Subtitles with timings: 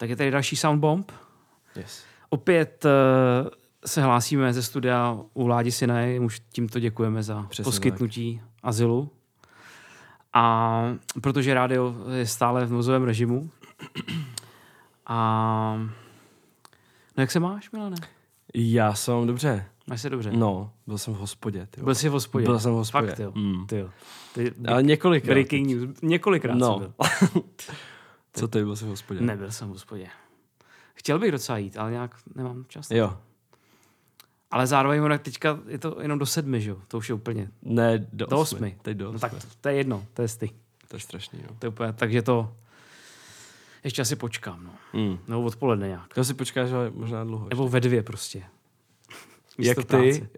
[0.00, 1.12] Tak je tady další Soundbomb.
[1.76, 2.04] Yes.
[2.30, 3.48] Opět uh,
[3.86, 8.48] se hlásíme ze studia u Ládi Sinaj, už tímto děkujeme za Přesně poskytnutí tak.
[8.62, 9.10] azylu.
[10.32, 10.82] A
[11.22, 13.50] protože rádio je stále v nouzovém režimu.
[15.06, 15.76] A
[17.16, 17.96] no jak se máš, Milane?
[18.54, 19.66] Já jsem dobře.
[19.86, 20.32] Máš se dobře?
[20.32, 21.66] No, byl jsem v hospodě.
[21.70, 21.84] Tyjo.
[21.84, 22.44] Byl jsi v hospodě?
[22.46, 23.08] Byl jsem v hospodě.
[23.08, 23.32] Fakt, jo.
[23.34, 23.66] Mm.
[23.66, 23.90] Ty jo.
[24.34, 25.34] Ty, Ale několikrát.
[25.34, 26.00] breaking news.
[26.02, 26.80] Několikrát No.
[26.80, 26.92] jsem
[27.32, 27.42] byl.
[28.32, 29.20] Co ty byl jsi v hospodě?
[29.20, 30.06] Nebyl jsem v hospodě.
[30.94, 32.90] Chtěl bych docela jít, ale nějak nemám čas.
[32.90, 33.18] Jo.
[34.50, 36.76] Ale zároveň ono teďka je to jenom do sedmi, že jo?
[36.88, 37.50] To už je úplně.
[37.62, 38.56] Ne, do, Do osmi.
[38.56, 38.78] osmi.
[38.82, 39.20] Teď do No osmi.
[39.20, 40.54] tak to, to je jedno, to je stejný.
[40.88, 41.56] To je strašný, no.
[41.58, 42.54] To je úplně, takže to
[43.84, 45.00] ještě asi počkám, no.
[45.00, 45.18] Mm.
[45.28, 46.14] Nebo odpoledne nějak.
[46.14, 47.48] To si počkáš ale možná dlouho.
[47.48, 48.44] Nebo ve dvě prostě.
[49.58, 50.20] Jak ty, práce.
[50.20, 50.28] uh,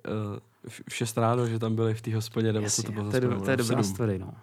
[0.89, 3.11] v 6 ráno, že tam byli v té hospodě, nebo co to Jasně, bylo?
[3.11, 4.35] to je, to je dobrá story, no.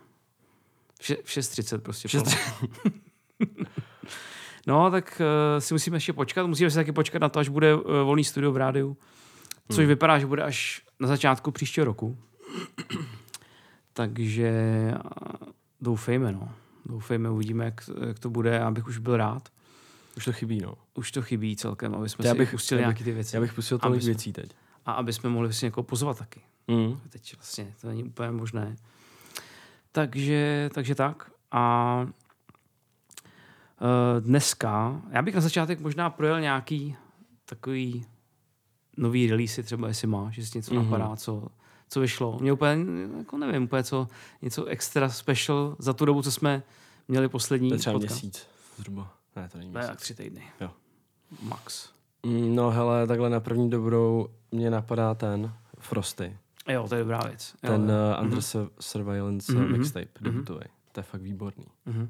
[0.99, 2.07] V še- v 6.30 prostě.
[2.07, 2.23] V šest-
[2.59, 2.73] pomalu.
[4.67, 6.47] no, tak uh, si musíme ještě počkat.
[6.47, 8.97] Musíme si taky počkat na to, až bude uh, volný studio v rádiu.
[9.69, 9.87] Což Hmm.
[9.87, 12.17] vypadá, že bude až na začátku příštího roku.
[13.93, 14.51] Takže
[14.93, 15.47] uh,
[15.81, 16.51] doufejme, no.
[16.85, 19.49] Doufejme, uvidíme, jak, jak to bude, abych už byl rád.
[20.17, 20.73] Už to chybí, no.
[20.93, 23.35] Už to chybí celkem, aby jsme Já si bych- pustili já bych- nějaké ty věci.
[23.35, 24.51] Já bych pustil tolik jsme- věcí teď.
[24.85, 26.41] A aby jsme mohli si někoho pozvat taky.
[26.67, 26.99] Mm.
[27.09, 28.75] Teď vlastně to není úplně možné.
[29.91, 31.31] Takže, takže tak.
[31.51, 32.07] A
[34.19, 36.95] dneska, já bych na začátek možná projel nějaký
[37.45, 38.05] takový
[38.97, 40.83] nový release, třeba jestli máš, jestli něco Mhm.
[40.83, 40.89] mm-hmm.
[40.91, 41.47] napadá, co,
[41.89, 42.37] co vyšlo.
[42.41, 42.75] Mě úplně,
[43.17, 44.07] jako nevím, úplně co,
[44.41, 46.63] něco extra special za tu dobu, co jsme
[47.07, 48.21] měli poslední To třeba podcast.
[48.23, 49.13] měsíc zhruba.
[49.35, 49.89] Ne, to není Ne, měsíc.
[49.89, 50.43] tak tři týdny.
[50.61, 50.71] Jo.
[51.41, 51.89] Max.
[52.25, 56.37] Mm, No hele, takhle na první dobrou mě napadá ten Frosty.
[56.67, 57.55] Jo, to je dobrá věc.
[57.63, 57.95] Jo, Ten jo.
[58.17, 58.69] uh, Under mm-hmm.
[58.79, 59.77] Surveillance Mhm, mm-hmm.
[59.77, 60.23] mixtape, mhm.
[60.31, 60.65] debutový.
[60.91, 61.65] To je fakt výborný.
[61.85, 62.09] Mhm.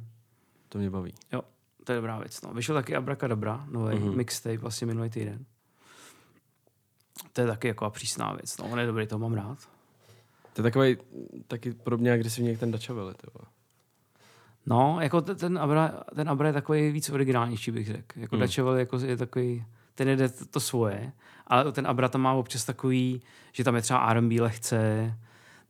[0.70, 1.14] To mě baví.
[1.34, 1.42] Jo,
[1.84, 2.42] to je dobrá věc.
[2.42, 2.54] No.
[2.54, 4.04] Vyšel taky Abracadabra, nový Mhm.
[4.10, 4.16] mm-hmm.
[4.16, 5.46] mixtape vlastně minulý týden.
[7.34, 8.58] To je taky jako přísná věc.
[8.58, 8.66] No.
[8.66, 9.58] On je dobrý, to mám rád.
[10.54, 10.98] To je takový
[11.48, 12.72] taky podobně agresivní jak ten
[13.34, 13.46] vole.
[14.66, 18.20] No, jako te- ten Abra, ten Abra je takový víc originálnější, bych řekl.
[18.20, 18.42] Jako hmm.
[18.42, 19.66] Dačevel jako je takový,
[19.96, 21.12] ten jde to, to svoje,
[21.48, 23.22] ale ten Abra tam má občas takový,
[23.52, 25.14] že tam je třeba R&B lehce,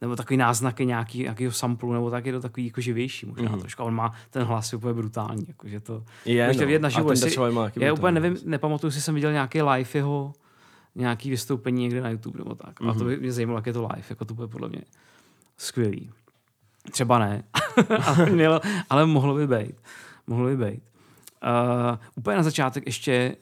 [0.02, 3.54] nebo takový náznaky nějaký, nějakého samplu, nebo tak je to takový jako živější možná Mhm.
[3.54, 3.60] mm.
[3.60, 3.84] trošku.
[3.84, 7.10] On má ten hlas je úplně brutální, jako, že to, Je, Můžete vidět A naživo,
[7.10, 10.34] ten jestli- má Já úplně nevím, nepamatuju, jestli jsem viděl nějaký live jeho,
[10.96, 12.80] nějaký vystoupení někde na YouTube nebo tak.
[12.82, 12.90] Mm-hmm.
[12.90, 14.04] A to by mě zajímalo, jak je to live.
[14.10, 14.82] Jako to bude podle mě
[15.58, 16.10] skvělý.
[16.92, 17.44] Třeba ne,
[18.06, 19.76] ale, mělo, ale mohlo by být.
[20.28, 20.82] Mohlo by být.
[21.44, 23.36] Uh, úplně na začátek ještě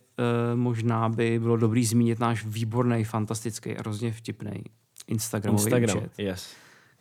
[0.54, 4.64] uh, možná by bylo dobrý zmínit náš výborný, fantastický a hrozně vtipný
[5.08, 6.54] Instagramový Instagram, účet, yes.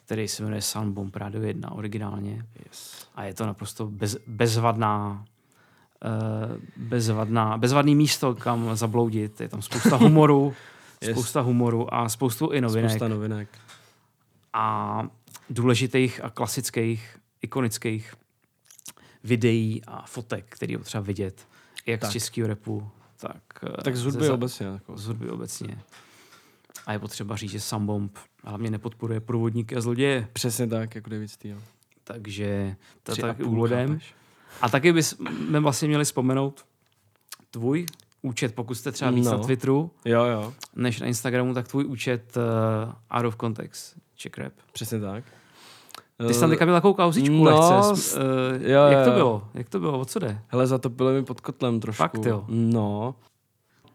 [0.04, 2.46] který se jmenuje Soundbomb Radio 1 originálně.
[2.66, 3.08] yes.
[3.14, 5.24] A je to naprosto bez, bezvadná,
[6.04, 9.40] uh, bezvadná, bezvadný místo, kam zabloudit.
[9.40, 10.54] Je tam spousta humoru,
[11.00, 11.10] Yes.
[11.10, 12.90] spousta humoru a spoustu i novinek.
[12.90, 13.48] Spousta novinek.
[14.52, 15.02] A
[15.50, 18.14] důležitých a klasických, ikonických
[19.24, 21.48] videí a fotek, který je třeba vidět,
[21.86, 22.10] jak Tak.
[22.10, 22.88] z českého repu,
[23.20, 23.42] tak,
[23.78, 24.66] eh, Tak z ze hudby obecně.
[24.66, 24.96] Jako.
[24.96, 25.78] z hudby obecně.
[26.86, 30.28] A je potřeba říct, že Sambomb hlavně nepodporuje průvodníky a zloděje.
[30.32, 31.60] Přesně tak, jako David Steele.
[32.04, 33.88] Takže to je tak úvodem.
[33.88, 34.14] chápeš?
[34.62, 35.26] A taky bychom
[35.62, 36.64] vlastně měli vzpomenout
[37.50, 37.86] tvůj
[38.22, 39.32] účet, pokud jste třeba víc No.
[39.32, 44.38] na Twitteru Jo, jo, než na Instagramu, tak tvůj účet uh, out of context, Czech
[44.38, 44.52] Rap.
[44.72, 45.24] přesně tak.
[46.28, 48.02] Ty jsi tam teďka měl takovou kauzičku no, lehce.
[48.02, 48.22] s- Uh,
[48.70, 49.48] jo, jak to bylo?
[49.54, 50.00] Jak to bylo?
[50.00, 50.40] O co jde?
[50.48, 51.98] Hele, zatopili mi pod kotlem trošku.
[52.02, 52.44] Fakt, jo?
[52.48, 53.14] No.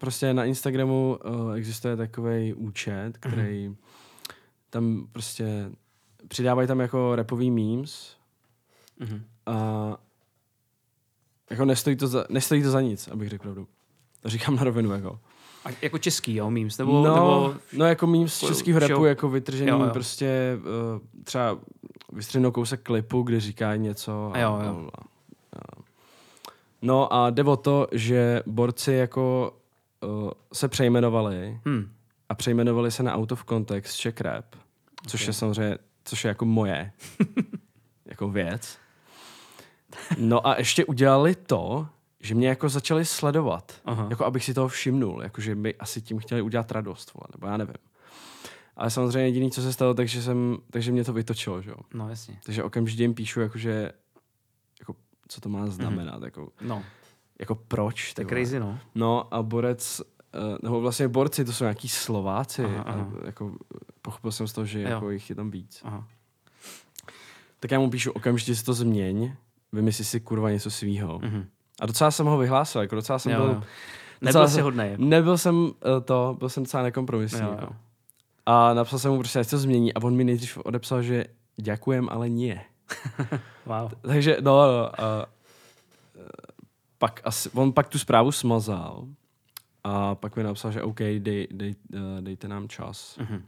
[0.02, 3.78] Prostě na Instagramu uh, existuje takový účet, který Mhm.
[4.70, 5.72] tam prostě
[6.28, 8.16] přidávají tam jako repový memes
[9.00, 9.24] Mhm.
[9.46, 9.98] a
[11.50, 13.68] jako nestojí to za, nestojí to za nic, abych řekl pravdu.
[14.22, 15.20] To říkám na rovinu, jako.
[15.66, 16.78] A jako český, jo, memes?
[16.78, 19.90] Nebo, no, nebo no, jako memes z českého rapu, jako vytržený Jo, jo.
[19.94, 20.58] prostě
[20.94, 21.60] uh, třeba
[22.14, 24.32] vystřenou kousek klipu, kde říká něco.
[24.34, 24.74] A, Jo, jo.
[24.74, 24.92] bla, bla.
[25.56, 25.84] Jo.
[26.82, 29.54] No a jde o to, že borci jako
[30.04, 31.92] uh, se přejmenovali hm,
[32.30, 34.56] a přejmenovali se na Out of Context Czech Rap,
[35.08, 35.28] což Ok.
[35.28, 36.92] je samozřejmě, což je jako moje
[38.06, 38.78] jako věc.
[40.18, 41.88] No a ještě udělali to,
[42.20, 44.08] že mě jako začali sledovat, Aha.
[44.10, 47.48] jako abych si toho všimnul, jako že by asi tím chtěli udělat radost, vole, nebo
[47.48, 47.76] já nevím.
[48.76, 51.76] Ale samozřejmě jediný, co se stalo, takže, jsem, takže mě to vytočilo, že jo.
[51.94, 52.40] no jasně.
[52.46, 53.92] Takže okamžitě jim píšu, jakože,
[54.80, 54.96] jako,
[55.28, 56.26] co to má znamenat, mm-hmm.
[56.26, 56.84] jako, No,
[57.42, 58.14] jako proč.
[58.14, 58.80] to je crazy, no.
[58.96, 60.02] No a borec,
[60.34, 62.66] eh, nebo vlastně borci, to jsou nějaký Slováci.
[62.66, 63.08] Aha, aha.
[63.24, 63.52] A jako,
[64.02, 64.90] pochopil jsem z toho, že Jo.
[64.90, 65.82] jako jich je tam víc.
[65.84, 66.08] Aha.
[67.60, 69.34] Tak já mu píšu, okamžitě si to změň,
[69.72, 71.46] vymysli si kurva něco svýho Mhm.
[71.80, 73.48] A docela jsem ho vyhlásil, jako docela jsem Jo, byl...
[73.50, 73.64] jo.
[74.22, 74.92] Nebyl jsem- jsi hodnej.
[74.92, 75.04] Jako.
[75.04, 77.40] Nebyl jsem eh, to, byl jsem docela nekompromisní.
[77.42, 77.70] Jo, jo.
[78.46, 81.26] A napsal jsem mu prostě, ať se to změní a on mi nejdřív odepsal, že
[81.56, 82.62] děkujem, ale nie.
[83.66, 83.92] Wow.
[84.02, 85.26] Takže no, no a,
[86.16, 86.26] eh,
[87.02, 89.08] pak asi, on pak tu zprávu smazal
[89.84, 93.18] a pak mi napsal, že OK, dej, dej, eh, dejte nám čas.
[93.18, 93.44] Mhm.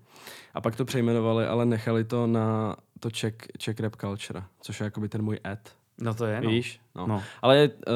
[0.54, 4.84] A pak to přejmenovali, ale nechali to na to Czech, Czech Rap Culture, což je
[4.84, 5.60] jakoby ten můj ad.
[6.02, 6.50] No to je, no.
[6.50, 6.82] Víš?
[6.96, 7.08] No.
[7.08, 7.24] No.
[7.42, 7.94] Ale uh,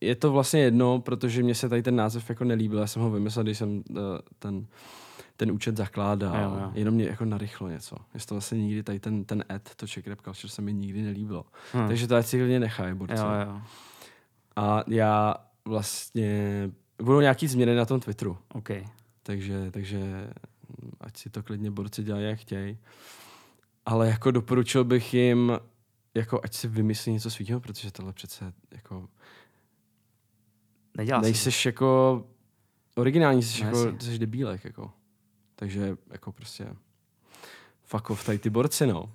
[0.00, 2.78] je to vlastně jedno, protože mě se tady ten název jako nelíbil.
[2.78, 3.96] Já jsem ho vymyslel, když jsem uh,
[4.38, 4.66] ten,
[5.36, 6.36] ten účet zakládal.
[6.36, 6.70] Jo, jo.
[6.74, 7.96] Jenom mě jako narychlo něco.
[8.14, 11.02] Jestli to vlastně nikdy tady ten, ten ad, to Czech Rap Culture se mi nikdy
[11.02, 11.44] nelíbilo.
[11.74, 11.88] Hm.
[11.88, 12.96] Takže to ať si klidně nechají.
[12.98, 13.60] Jo, jo.
[14.56, 16.70] A já vlastně...
[17.02, 18.38] Budou nějaký změny na tom Twitteru.
[18.52, 18.70] OK.
[19.22, 20.30] Takže, takže
[21.00, 22.78] ať si to klidně borci dělají, jak chtějí.
[23.86, 25.52] Ale jako doporučil bych jim,
[26.14, 29.08] jako ať si vymyslí něco svýho, protože tohle přece jako
[30.96, 31.22] Nedělá se.
[31.22, 32.24] nejseš jako
[32.94, 34.92] originální, jsi No, jako, jsi debílek, jako.
[35.56, 36.66] Takže jako prostě
[37.82, 39.12] fuck off tady ty borci, no.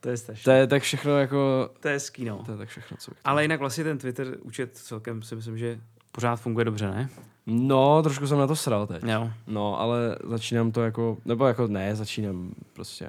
[0.00, 0.44] To je strašné.
[0.44, 2.42] To je tak všechno jako, To je hezký, no.
[2.46, 5.58] to je tak všechno, co bych Ale jinak vlastně ten Twitter účet celkem si myslím,
[5.58, 5.80] že
[6.12, 7.08] pořád funguje dobře, ne?
[7.46, 9.02] No, trošku jsem na to sral teď.
[9.04, 9.30] Jo.
[9.46, 13.08] No, ale začínám to jako, nebo jako ne, začínám prostě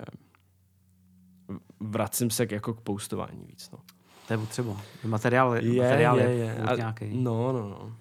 [1.79, 3.79] vracím se k, jako k postování víc, no.
[4.27, 4.81] To je potřeba.
[5.03, 7.05] Materiál je, materiál je, je, A, nějaký.
[7.23, 7.93] no, no, no.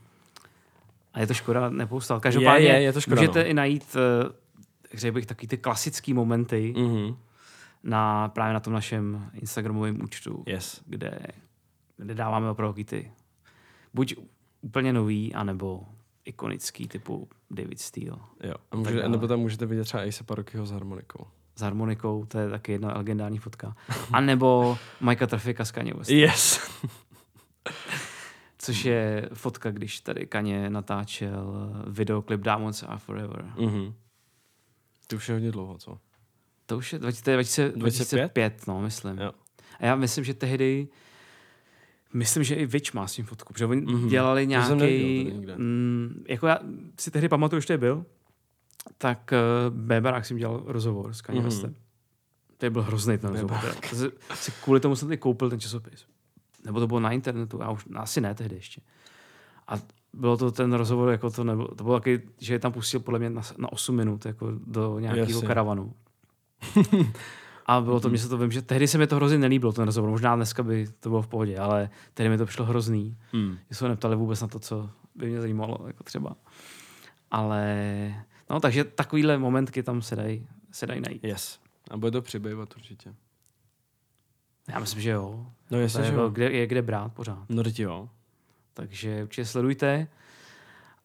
[1.15, 2.23] A je to škoda nepoustat.
[2.23, 3.51] Každopádně Je, je, je to škoda, můžete no.
[3.51, 4.33] i najít, eh,
[4.95, 7.17] řekl bych, takový ty klasický momenty Mhm.
[7.83, 10.83] Na, právě na tom našem Instagramovém účtu, Yes.
[10.87, 11.19] kde,
[11.97, 13.13] kde dáváme opravdu ty
[13.95, 14.15] buď
[14.61, 15.87] úplně nový, anebo
[16.25, 18.19] ikonický typu David Steele.
[18.43, 18.55] Jo.
[18.71, 21.27] A může, nebo tam můžete vidět třeba Ace Parokyho s harmonikou.
[21.57, 23.77] S harmonikou, to je taky jedna legendární fotka.
[24.13, 26.61] A nebo Mikea Trafika s Kanye West, Yes.
[28.59, 33.45] což je fotka, když tady Kanye natáčel videoklip Diamonds Are Forever.
[33.59, 33.95] mhm.
[35.07, 35.99] To už je hodně dlouho, co?
[36.69, 39.19] To už je 20, to je 20, 2005, no, myslím.
[39.19, 39.33] Jo.
[39.81, 40.89] A já myslím, že tehdy,
[42.15, 43.95] myslím, že i Witch má s tím fotku, protože oni Mhm.
[43.95, 44.09] mm-hmm.
[44.09, 45.57] dělali To nějaký, tady nikde.
[45.57, 46.59] mm, jako já
[47.01, 48.05] si tehdy pamatuju, že to byl,
[48.99, 49.31] tak
[49.71, 51.51] uh, Beberák jsem dělal rozhovor s Kanye Mhm.
[51.51, 51.75] Westem.
[52.59, 53.57] To je byl hrozný ten rozhovor.
[53.57, 53.91] Beberák.
[53.91, 53.97] To
[54.37, 56.05] si- kvůli tomu jsem tady koupil ten časopis.
[56.65, 58.81] Nebo to bylo na internetu, já už asi ne tehdy ještě.
[59.69, 59.75] A
[60.13, 63.19] bylo to ten rozhovor, jako to nebylo, to bylo taky, že je tam pustil podle
[63.19, 65.95] mě na, na 8 minut jako do nějakého karavanu.
[67.69, 69.85] A bylo to, mně se to vím, že tehdy se mi to hrozně nelíbilo, ten
[69.85, 70.11] rozhovor.
[70.11, 73.17] Možná dneska by to bylo v pohodě, ale tehdy mi to přišlo hrozný.
[73.33, 73.59] Hmm.
[73.71, 76.37] Že se ho neptali vůbec na to, co by mě zajímalo, jako třeba.
[77.31, 81.25] Ale, no, takže takovýhle momentky tam se dají, se dají najít.
[81.25, 81.61] Yes.
[81.91, 83.15] A bude to přibývat určitě.
[84.69, 85.47] Já myslím, že jo.
[85.71, 86.31] No jestli, je, že jako, jo.
[86.31, 87.45] kde, je kde brát pořád.
[87.49, 88.09] No teď jo.
[88.75, 90.09] Takže určitě sledujte.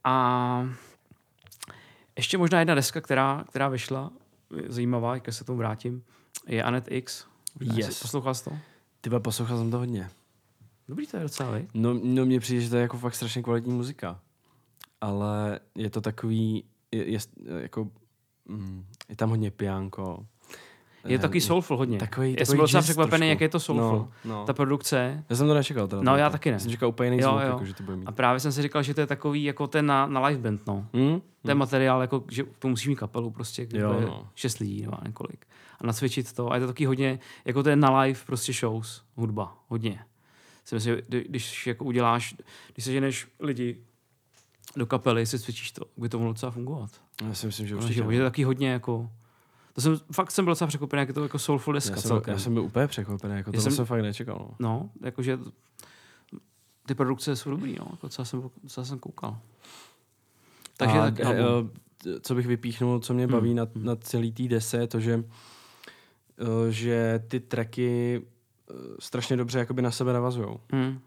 [0.03, 0.69] A
[2.15, 4.11] ještě možná jedna deska, která, která vyšla,
[4.67, 6.03] zajímavá, jak se tomu vrátím,
[6.47, 7.25] je Anet X.
[7.61, 8.01] Yes.
[8.01, 8.51] Poslouchal jsi to?
[9.01, 10.09] Ty poslouchal jsem to hodně.
[10.87, 11.67] Dobrý to je docela, vej?
[11.73, 14.19] No, no mně přijde, že to je jako fakt strašně kvalitní muzika.
[15.01, 17.19] Ale je to takový, je, je,
[17.59, 17.89] jako,
[18.45, 20.25] mm, je tam hodně piánko.
[21.05, 21.97] Je to takový soulful hodně.
[21.99, 23.29] Takový, Já jsem byl docela překvapený, trošku.
[23.29, 23.97] jak je to soulful.
[23.97, 24.45] No, no.
[24.45, 25.23] Ta produkce.
[25.29, 25.87] Já jsem to nečekal.
[25.87, 26.59] Teda, No, já taky ne.
[26.59, 27.47] Jsem čekal úplně jiný Jo, zvuk, jo.
[27.47, 28.05] Jako, že to bude mít.
[28.05, 30.67] A právě jsem si říkal, že to je takový jako ten na, na live band,
[30.67, 30.87] no.
[30.93, 31.21] Hmm?
[31.41, 34.27] To je materiál, jako, že to musí mít kapelu prostě, kde Jo, no.
[34.35, 35.45] šest lidí nebo několik.
[35.81, 36.51] A nacvičit to.
[36.51, 39.99] A je to taky hodně, jako to je na live prostě shows, hudba, hodně.
[40.65, 42.35] Si myslím, že kdy- když jako uděláš,
[42.73, 43.77] když seženeš lidi
[44.75, 46.89] do kapely, si cvičíš to, by to mohlo docela fungovat.
[47.27, 47.87] Já si myslím, že Určitě.
[48.01, 48.11] určitě.
[48.11, 49.09] Že je to taky hodně jako,
[49.73, 52.09] to jsem, fakt jsem byl docela překvapený, jak je to jako soulful deska já, jsem,
[52.09, 52.33] celkem.
[52.33, 54.37] já jsem byl úplně překvapený, jako to jsem, jsem- fakt nečekal.
[54.39, 54.55] No.
[54.59, 55.39] No, jakože
[56.85, 57.87] ty produkce jsou dobrý, no.
[57.91, 59.37] Jako docela, jsem, docela jsem koukal.
[60.77, 61.71] Takže a, tak, eh, album.
[62.07, 64.99] eh, co bych vypíchnul, co mě baví Hmm, na, na celý té dese, je to,
[64.99, 65.23] že,
[66.39, 68.21] eh, že ty tracky
[68.99, 70.57] strašně dobře jakoby na sebe navazují.
[70.71, 70.99] Hmm.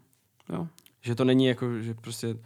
[0.49, 0.67] Jo.
[1.01, 2.37] Že to není jako, že prostě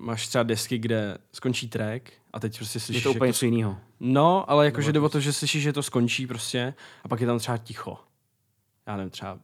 [0.00, 3.02] máš třeba desky, kde skončí track a teď prostě Je slyšíš...
[3.02, 3.76] to úplně jako, něco jiného.
[4.00, 6.74] no, ale jako, Nebo že jde o to, že slyšíš, že to skončí prostě
[7.04, 7.98] a pak je tam třeba ticho.
[8.86, 9.38] Já nevím, třeba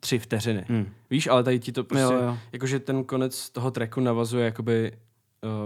[0.00, 0.64] tři vteřiny.
[0.68, 0.92] Hmm.
[1.10, 2.38] Víš, ale tady ti to prostě, Jo, jo.
[2.52, 4.92] jakože ten konec toho tracku navazuje jakoby,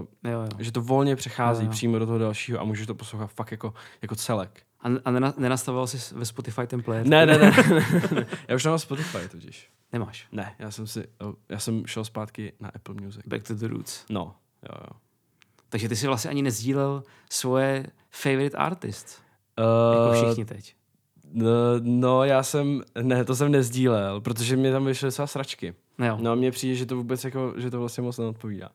[0.00, 0.49] uh, jo, jo.
[0.58, 1.70] že to volně přechází Jo, jo.
[1.73, 4.62] přímo do toho dalšího a můžeš to poslouchat fakt jako, jako celek.
[4.80, 7.06] A, a nena, nenastavoval jsi ve Spotify ten player?
[7.06, 7.50] Ne, ne, ne,
[8.14, 8.26] ne.
[8.49, 9.70] Já už nemám Spotify totiž.
[9.92, 10.26] Nemáš.
[10.32, 11.04] Ne, já jsem si,
[11.49, 13.23] já jsem šel zpátky na Apple Music.
[13.26, 14.04] Back to the roots.
[14.11, 14.97] No, jo, jo.
[15.68, 19.23] Takže ty si vlastně ani nezdílel svoje favorite artist.
[19.58, 20.75] Uh, Jako všichni teď.
[21.32, 21.47] No,
[21.80, 25.75] no, já jsem, ne, to jsem nezdílel, protože mě tam vyšly docela sračky.
[26.06, 26.18] Jo.
[26.20, 28.68] No a mně přijde, že to vůbec jako, že to vlastně moc neodpovídá.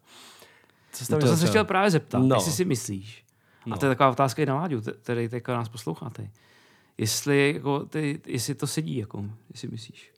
[0.92, 2.28] Co jsi No to jsem se chtěl právě zeptat, No.
[2.28, 2.36] no.
[2.36, 3.26] jestli si myslíš,
[3.66, 3.76] no.
[3.76, 6.30] A to je taková otázka i na Láďu, te- který teďka nás posloucháte,
[6.98, 10.12] jestli, jako, ty, jestli to sedí, jako, jestli myslíš.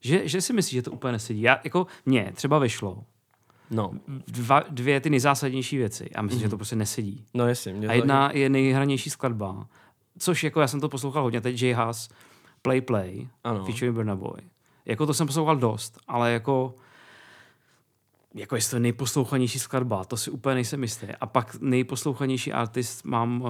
[0.00, 1.40] Že, že si myslíš, že to úplně nesedí.
[1.42, 3.04] Já, jako, mně třeba vyšlo
[3.70, 3.90] No,
[4.28, 6.42] dva, dvě ty nejzásadnější věci a myslím, mm.
[6.42, 7.24] že to prostě nesedí.
[7.34, 7.72] no jasně.
[7.72, 9.66] Mě A jedna je nejhranější skladba,
[10.18, 11.72] což jako já jsem to poslouchal hodně, teď J.
[11.74, 12.08] Haas,
[12.62, 13.64] Play Play, Ano.
[13.64, 14.40] featuring Burna Boy.
[14.86, 16.74] Jako to jsem poslouchal dost, ale jako
[18.34, 21.06] jako jestli to je nejposlouchanější skladba, to si úplně nejsem jistý.
[21.20, 23.48] A pak nejposlouchanější artist mám uh,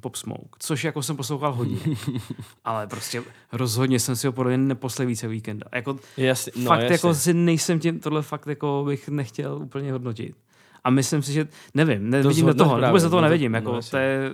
[0.00, 1.78] Pop Smoke, což jako jsem poslouchal hodně.
[2.64, 3.22] ale prostě
[3.52, 5.66] rozhodně jsem si ho podle mě neposlal více víkenda.
[5.74, 6.92] Jako, Jasně, no, fakt jasně.
[6.94, 10.36] jako si nejsem tím, tohle fakt jako bych nechtěl úplně hodnotit.
[10.84, 13.52] A myslím si, že nevím, nevidím do toho, právě, vůbec do toho no to- nevidím.
[13.52, 13.90] no Jako, jasně.
[13.90, 14.30] to je,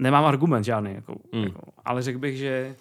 [0.00, 1.42] nemám argument žádný, jako, Mm.
[1.44, 2.76] jako, ale řekl bych, že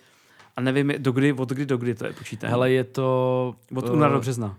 [0.59, 2.51] a nevím, do kdy, od kdy do kdy to je počítané.
[2.51, 3.55] Hele, je to...
[3.75, 4.57] od února do března.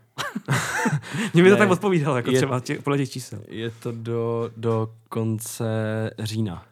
[1.34, 3.40] Mě by to tak odpovídalo, jako je- třeba tě, podle těch čísel.
[3.48, 5.64] Je to do, do konce
[6.18, 6.66] října.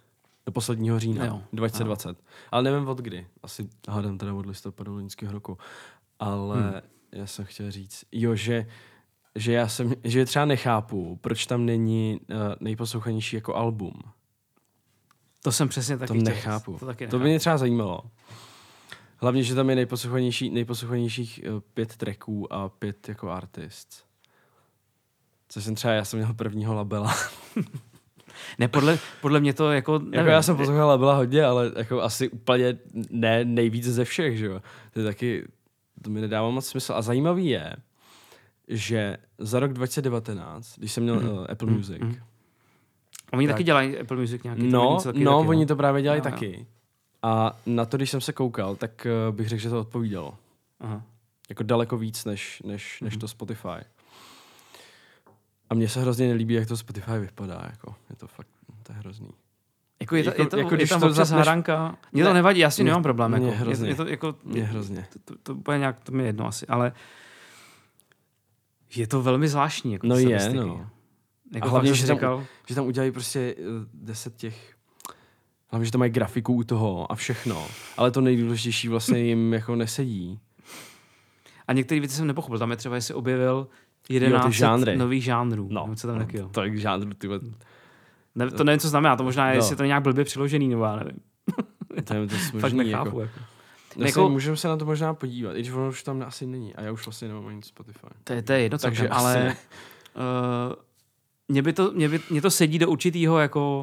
[0.47, 1.42] Do posledního října Jo.
[1.52, 2.18] 2020.
[2.52, 3.26] Ale nevím od kdy.
[3.42, 5.58] Asi hádám teda od listopadu loňského roku.
[6.18, 6.73] Ale Hmm.
[7.12, 8.66] já jsem chtěl říct, jo, že,
[9.35, 13.92] že já jsem, že třeba nechápu, proč tam není uh, nejposlouchanější jako album.
[15.42, 16.76] To jsem přesně taky to nechápu.
[16.78, 17.23] To, taky to nechápu.
[17.23, 18.00] by mě třeba zajímalo.
[19.20, 24.04] Hlavně, že tam je nejposlouchanější, nejposlouchanějších uh, pět tracků a pět jako artist.
[25.48, 27.14] Což jsem třeba, já jsem měl prvního labela.
[28.58, 29.98] Ne, podle, podle mě to jako...
[29.98, 32.78] Nevím, Jako já jsem poslouchal labela hodně, ale jako asi úplně
[33.10, 34.62] ne nejvíc ze všech, že jo.
[34.92, 35.48] To je taky,
[36.02, 36.92] to mi nedává moc smysl.
[36.94, 37.76] A zajímavý je,
[38.68, 41.28] že za rok 2019, když jsem měl Mhm.
[41.28, 41.76] uh, Apple Mhm.
[41.76, 42.16] Music, Mhm.
[43.32, 44.62] Oni tak- taky dělají Apple Music nějaký.
[44.68, 46.30] no, co taky no, taky, oni to právě dělají Jo, jo.
[47.28, 50.35] A na to, když jsem se koukal, tak uh, bych řekl, že to odpovídalo.
[50.80, 51.02] Aha.
[51.49, 53.20] Jako daleko víc, než, než, než Mhm.
[53.20, 53.85] to Spotify.
[55.70, 57.62] A mně se hrozně nelíbí, jak to Spotify vypadá.
[57.70, 57.94] Jako.
[58.11, 58.49] Je to fakt,
[58.82, 59.30] to je hrozný.
[60.00, 61.97] Jako je, to, Jako- je, to, jako je když tam to občas zapneš- hranka.
[62.12, 63.30] Mně to Ne, nevadí, já s tím mě- nemám problém.
[63.30, 63.49] mě Jako.
[63.50, 63.88] Je, hrozně.
[63.88, 65.06] je, to jako, Mě hrozně.
[65.12, 66.92] To, to, to úplně nějak, to mi je jedno asi, ale
[68.97, 69.92] je to velmi zvláštní.
[69.92, 70.90] Jako No je, no.
[71.54, 73.62] Jako A hlavně, že tam- říkal, Že tam udělají prostě eh,
[73.94, 74.75] deset těch...
[75.70, 77.66] Hlavně, že tam mají grafiku u toho a všechno.
[77.96, 80.38] Ale to nejdůležitější vlastně jim jako nesedí.
[81.68, 82.58] a některé věci jsem nepochopil.
[82.58, 83.68] Tam je třeba, jestli objevil
[84.08, 84.96] 11 žánry.
[84.96, 85.68] nových žánrů.
[85.70, 86.48] No, co tam taky, jo.
[86.48, 87.28] to je žádný, ty
[88.34, 89.16] Ne, to nevím, co znamená.
[89.16, 89.58] To možná, je, No.
[89.58, 91.18] jestli to je nějak blbě přiložený, nebo já nevím.
[92.04, 93.20] to je to Fakt nechápu.
[93.20, 93.20] jako.
[93.20, 93.40] Jako.
[93.96, 96.75] Jako, Jako- můžeme se na to možná podívat, i když ono už tam asi není.
[96.75, 98.06] A já už vlastně nemám ani Spotify.
[98.25, 99.56] To je, to je jedno, Takže ale ne.
[100.16, 100.75] uh,
[101.48, 103.82] mě, by to, mě, by, mě to sedí do určitého jako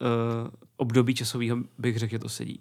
[0.00, 0.48] uh,
[0.80, 2.60] období časového, bych řekl, že to sedí.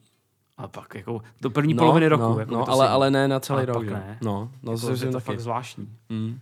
[0.57, 2.23] A pak jako do první No, poloviny roku.
[2.23, 2.93] No, jako no ale, sedí.
[2.93, 3.85] ale ne na celý Ale rok.
[3.85, 4.17] ne.
[4.21, 5.25] No, no jako, to je to taky.
[5.25, 5.89] fakt zvláštní.
[6.09, 6.39] Mm.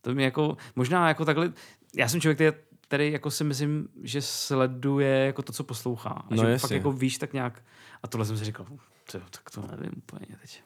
[0.00, 1.52] To mi jako, možná jako takhle,
[1.96, 6.10] já jsem člověk, který, který jako si myslím, že sleduje jako to, co poslouchá.
[6.10, 6.76] A No že fakt jasně.
[6.76, 7.62] jako víš tak nějak,
[8.02, 8.66] a tohle jsem si říkal,
[9.12, 10.62] "Tyjo, tak to nevím úplně teď.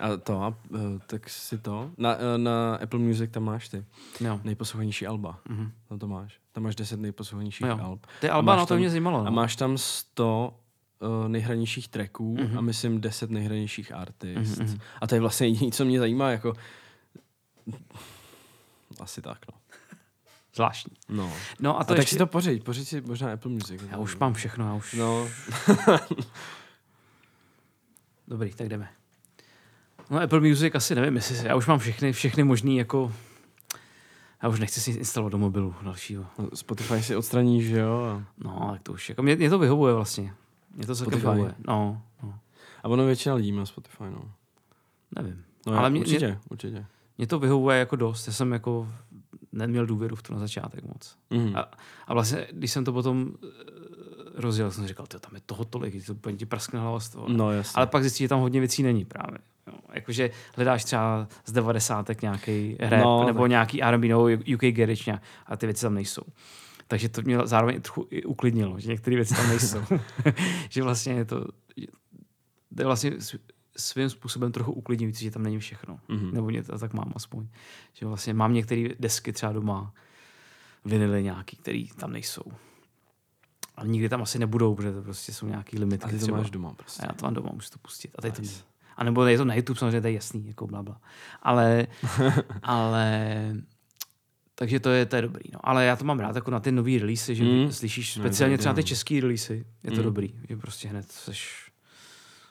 [0.00, 1.90] A to, a, eh, tak si to.
[1.98, 3.84] Na, eh, na Apple Music tam máš ty
[4.20, 4.40] Jo.
[4.44, 5.40] nejposlouchanější alba.
[5.48, 5.72] Mhm.
[5.88, 6.38] Tam to máš.
[6.52, 7.78] Tam máš 10 nejposlouchanějších No jo.
[7.84, 8.06] alb.
[8.20, 9.20] Ty A Alba, no to mě zajímalo.
[9.22, 9.26] No.
[9.26, 10.54] A máš tam 100
[11.00, 12.58] uh, nejhranějších tracků Mhm.
[12.58, 14.58] a myslím 10 nejhranějších artist.
[14.58, 14.78] Mhm, mhm.
[15.00, 16.54] A to je vlastně jediné, co mě zajímá, jako
[19.00, 19.58] asi tak, no.
[20.54, 20.92] Zvláštní.
[21.08, 21.32] No.
[21.60, 22.10] No a A to tak ještě...
[22.14, 23.82] si to pořiď, pořiď si možná Apple Music.
[23.90, 24.94] Já už mám všechno, já už...
[24.94, 25.28] No,
[28.28, 28.88] Dobrý, tak jdeme.
[30.10, 33.12] No Apple Music asi nevím, jestli já už mám všechny, všechny možný jako...
[34.42, 36.26] Já už nechci si instalovat do mobilu dalšího.
[36.54, 38.22] Spotify si odstraníš, že jo?
[38.44, 40.34] No, tak to už, jako mě, mě to vyhovuje vlastně.
[40.74, 41.54] Mě to celkem vyhovuje.
[41.68, 42.34] No, no,
[42.82, 44.32] a ono většina lidí má Spotify, no.
[45.16, 45.44] nevím.
[45.66, 46.38] no Ale mě- určitě, mě...
[46.50, 46.86] určitě.
[47.18, 48.26] Mě to vyhovuje jako dost.
[48.26, 48.88] Já jsem jako
[49.52, 51.16] neměl důvěru v to na začátek moc.
[51.30, 51.56] Mhm.
[51.56, 51.70] A,
[52.06, 53.46] a vlastně, když jsem to potom eh,
[54.34, 57.28] rozjel, jsem říkal, "Tyjo, tam je toho tolik, to úplně ti praskne hlava z toho.
[57.28, 57.72] No jasně.
[57.76, 59.38] Ale pak zjistíš, že tam hodně věcí není právě.
[59.92, 65.18] Jakože hledáš třeba z devadesátek nějaký rap No, nebo tak- nějaký R&B nebo UK garage
[65.46, 66.22] a ty věci tam nejsou.
[66.88, 69.78] Takže to mě zároveň trochu i uklidnilo, že některé věci tam nejsou.
[70.70, 71.46] že vlastně je to,
[72.78, 73.12] je vlastně
[73.76, 75.98] svým způsobem trochu uklidňující, že tam není všechno.
[76.08, 76.30] Mhm.
[76.34, 77.46] Nebo mě to tak mám aspoň.
[77.92, 79.92] Že vlastně mám některé desky třeba doma,
[80.84, 82.42] vinily nějaký, které tam nejsou.
[83.76, 86.38] A nikdy tam asi nebudou, protože to prostě jsou nějaký limitky A ty to třeba.
[86.38, 87.02] máš doma prostě.
[87.02, 88.10] A já to mám doma, můžu to pustit.
[88.18, 88.52] A teď Nice.
[88.52, 88.73] to není.
[88.96, 91.00] A nebo je to na YouTube, samozřejmě to je jasný, jako bla, bla.
[91.42, 91.86] Ale,
[92.62, 93.34] ale
[94.54, 95.44] takže to je, to je dobrý.
[95.52, 95.58] No.
[95.62, 97.72] Ale já to mám rád jako na ty nový releasy, že Mm.
[97.72, 99.66] slyšíš No, speciálně třeba ty český releasy.
[99.82, 100.02] Je to Mm.
[100.02, 101.70] dobrý, že prostě hned seš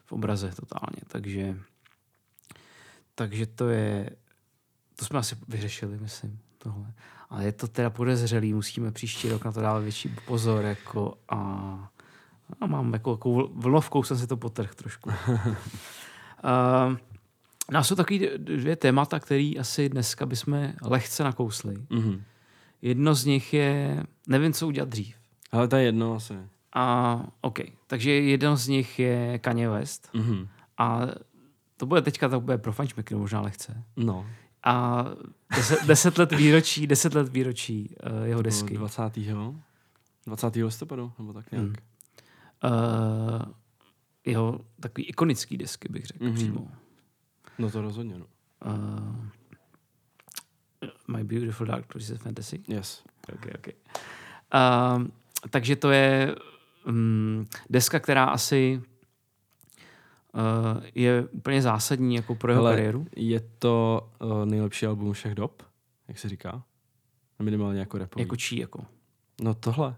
[0.06, 1.02] v obraze totálně.
[1.08, 1.58] Takže,
[3.16, 4.10] takže to je,
[4.96, 6.94] to jsme asi vyřešili, myslím, tohle.
[7.30, 11.38] Ale je to teda podezřelý, musíme příští rok na to dávat větší pozor, jako a,
[12.62, 15.12] a mám jako, jako vlnovkou jsem si to potrh trošku.
[16.44, 16.98] uh,
[17.72, 21.76] nás jsou takový dvě témata, které asi dneska bychom lehce nakousli.
[21.90, 22.22] Mhm.
[22.82, 25.16] Jedno z nich je, nevím, co udělat dřív.
[25.52, 26.34] Ale to je jedno asi.
[26.76, 30.48] A OK, takže jedno z nich je Kanye West Mhm.
[30.78, 31.02] a
[31.78, 33.84] to bude teďka, to bude pro fančmeky možná lehce.
[33.98, 34.26] No.
[34.64, 35.06] A
[35.56, 38.78] deset, deset let výročí, deset let výročí uh, jeho desky.
[38.78, 39.02] 20.
[40.26, 40.56] 20.
[40.56, 41.66] listopadu, nebo tak nějak.
[41.66, 41.76] Hmm.
[42.64, 43.42] Uh,
[44.26, 46.34] jeho takový ikonický desky, bych řekl Mhm.
[46.34, 46.38] mm-hmm.
[46.38, 46.68] přímo.
[47.60, 48.26] No to rozhodně, no.
[48.66, 49.26] Uh,
[51.08, 52.64] My Beautiful Dark Twisted Fantasy.
[52.68, 53.04] Yes.
[53.34, 53.74] Okay, okay.
[54.54, 55.08] Uh,
[55.50, 56.36] takže to je
[56.88, 58.82] um, deska, která asi
[60.34, 63.08] uh, je úplně zásadní jako pro jeho Hele, kariéru.
[63.16, 65.64] Je to uh, nejlepší album všech dob,
[66.08, 66.64] jak se říká?
[67.40, 68.24] Minimálně jako rapový.
[68.24, 68.86] Jako čí, jako?
[69.42, 69.96] No tohle.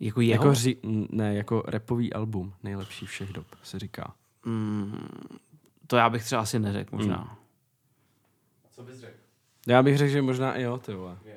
[0.00, 0.44] Jako jeho?
[0.44, 4.14] Jako ři- ne, jako rapový album, nejlepší všech dob, se říká.
[4.44, 5.08] mm,
[5.86, 7.16] to já bych třeba asi neřekl možná.
[7.16, 7.36] Hmm.
[8.70, 9.16] Co bys řekl?
[9.66, 11.18] Já bych řekl, že možná i jo, ty vole.
[11.24, 11.34] Je.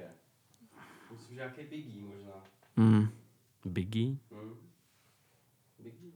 [1.12, 2.32] Myslím, že nějaký Biggie možná.
[2.76, 3.10] Mm.
[3.66, 4.16] Biggie?
[4.32, 4.56] Hm?
[5.84, 6.12] Biggie?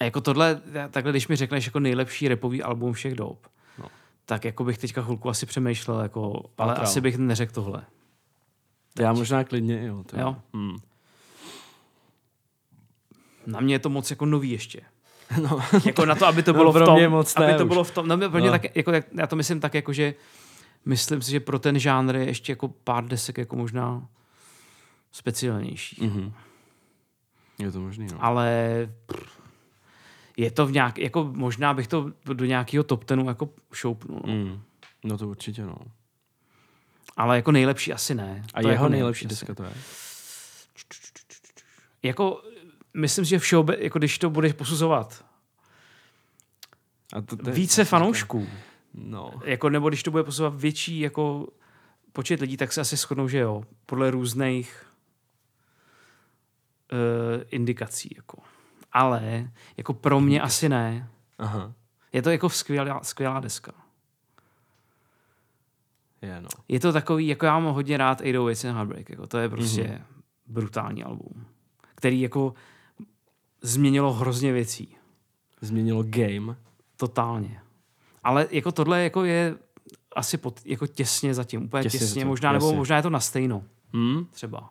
[0.00, 0.60] A jako tohle,
[0.90, 3.46] takhle, když mi řekneš jako nejlepší repový album všech dob,
[3.78, 3.88] No.
[4.26, 7.86] tak jako bych teďka chvilku asi přemýšlel, jako, ale asi bych neřekl tohle.
[8.98, 10.04] Já možná klidně jo.
[10.16, 10.36] Jo?
[10.54, 10.76] Hmm.
[13.46, 14.80] Na mě je to moc jako nový ještě.
[15.42, 15.60] No.
[15.86, 17.64] jako na to, aby to No, bylo pro v tom, mě moc aby ne to
[17.64, 17.68] už.
[17.68, 18.50] bylo v tom, no, pro mě No.
[18.58, 20.14] tak, jako, jak- já to myslím tak, jako, že
[20.84, 24.08] myslím si, že pro ten žánr je ještě jako pár desek jako možná
[25.12, 26.04] speciálnější.
[26.06, 26.32] Mhm.
[27.58, 28.24] Je to možný, no.
[28.24, 28.48] Ale
[30.36, 34.20] je to v nějak, jako možná bych to do nějakého top tenu jako šoupnul.
[34.26, 34.32] No.
[34.34, 34.60] Mm.
[35.04, 35.76] No to určitě, no.
[37.18, 38.44] Ale jako nejlepší asi ne.
[38.54, 39.72] A To jeho jako nejlepší deska to je?
[42.02, 42.42] Jako,
[42.94, 45.24] myslím si, že všeobe, jako když to budeš posuzovat
[47.12, 48.48] A to, to je- více fanoušků,
[48.94, 49.32] No.
[49.44, 51.48] jako, nebo když to bude posuzovat větší jako
[52.12, 54.86] počet lidí, tak se asi shodnou, že jo, podle různých
[56.92, 58.12] uh, indikací.
[58.16, 58.38] Jako.
[58.92, 61.08] Ale jako pro mě asi ne.
[61.38, 61.72] Aha.
[62.12, 63.72] Je to jako skvělá, skvělá deska.
[66.22, 66.48] Je, no.
[66.68, 69.82] Je to takový, jako já mám hodně rád 808 and Heartbreak, jako to je prostě
[69.82, 69.92] Mhm.
[69.92, 70.02] mm-hmm.
[70.46, 71.44] brutální album,
[71.94, 72.54] který jako
[73.62, 74.96] změnilo hrozně věcí.
[75.60, 76.56] Změnilo game.
[76.96, 77.60] Totálně.
[78.24, 79.56] Ale jako tohle jako je
[80.16, 82.76] asi pod, jako těsně zatím, úplně Těsně těsně, těsně zatím, možná, nebo jasně.
[82.78, 84.26] možná je to na stejno, Hmm?
[84.30, 84.70] třeba.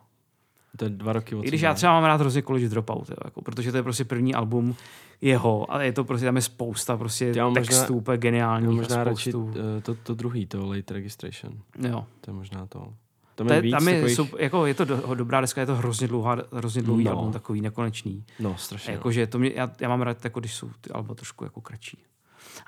[0.76, 3.16] To je dva roky od I když já třeba mám rád hrozně College Dropout, jo,
[3.24, 4.74] jako, protože to je prostě první album
[5.20, 8.66] jeho a je to prostě, tam je spousta prostě Já mám možná- textů, úplně geniální.
[8.66, 11.52] No, možná radši uh, to, to druhý, to late registration.
[11.88, 12.04] jo.
[12.20, 12.92] To je možná to.
[13.34, 14.16] Tam To je víc tam je, takových...
[14.16, 17.10] jsou, jako, je to do, dobrá deska, je to hrozně, dlouhá, hrozně dlouhý No.
[17.10, 18.24] album, takový nekonečný.
[18.40, 18.92] No, strašně.
[18.92, 18.96] no.
[18.96, 22.02] Jakože to mě, já, já mám rád, jako, když jsou ty alba trošku jako kratší.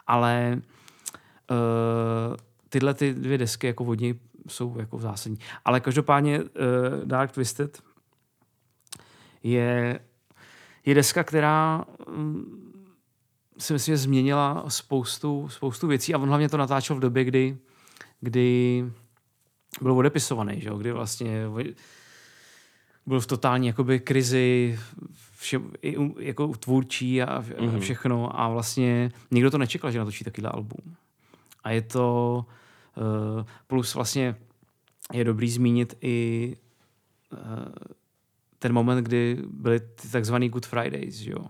[0.06, 0.60] Ale
[1.50, 2.36] uh,
[2.68, 4.14] tyhle ty dvě desky jako od něj
[4.48, 5.38] jsou jako zásadní.
[5.64, 6.46] Ale každopádně uh,
[7.04, 7.78] Dark Twisted
[9.42, 10.00] je,
[10.86, 12.56] je deska, která um,
[13.58, 17.56] si myslím, že změnila spoustu, spoustu věcí a on hlavně to natáčel v době, kdy,
[18.20, 18.84] kdy
[19.82, 20.68] byl odepisovaný, že?
[20.68, 21.44] jo, kdy vlastně
[23.06, 24.78] byl v totální jakoby krizi
[25.36, 25.60] vše,
[26.18, 27.76] jako tvůrčí a, Mhm.
[27.76, 30.94] a všechno a vlastně nikdo to nečekal, že natočí takovýhle album.
[31.64, 32.44] A je to
[32.96, 34.36] uh, plus vlastně
[35.12, 36.56] je dobrý zmínit i
[37.32, 37.38] uh,
[38.60, 41.46] ten moment, kdy byly ty takzvaný Good Fridays, že jo?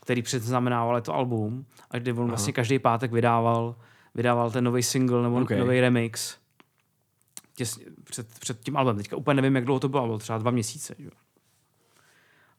[0.00, 2.28] který předznamenával to album a kdy on Aha.
[2.28, 3.76] vlastně každý pátek vydával,
[4.14, 5.42] vydával ten nový single nebo Ok.
[5.42, 5.58] okay.
[5.58, 6.38] nový remix
[7.54, 8.96] těsně před, před tím albem.
[8.96, 10.94] Teďka úplně nevím, jak dlouho to bylo, bylo třeba dva měsíce.
[10.98, 11.04] Že?
[11.04, 11.10] jo.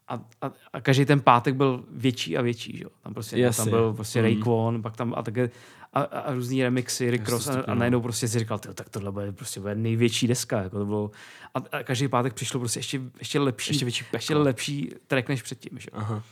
[0.07, 2.77] A, a, a, každý ten pátek byl větší a větší.
[2.77, 2.83] Že?
[2.83, 2.89] jo.
[3.01, 3.63] Tam, prostě, Jasně.
[3.63, 4.25] tam byl prostě mm.
[4.25, 5.49] Rayquan, pak tam a, také,
[5.95, 7.75] a, a, různý remixy, Rick Ross a, a no.
[7.75, 10.61] najednou prostě si říkal, "Tyjo, tak tohle bude, prostě bude největší deska.
[10.61, 11.11] Jako to bylo,
[11.53, 14.17] a, a, každý pátek přišlo prostě ještě, ještě lepší, Ještě větší peklo.
[14.17, 15.79] ještě lepší track než předtím.
[15.79, 15.89] Že?
[15.93, 16.23] Aha.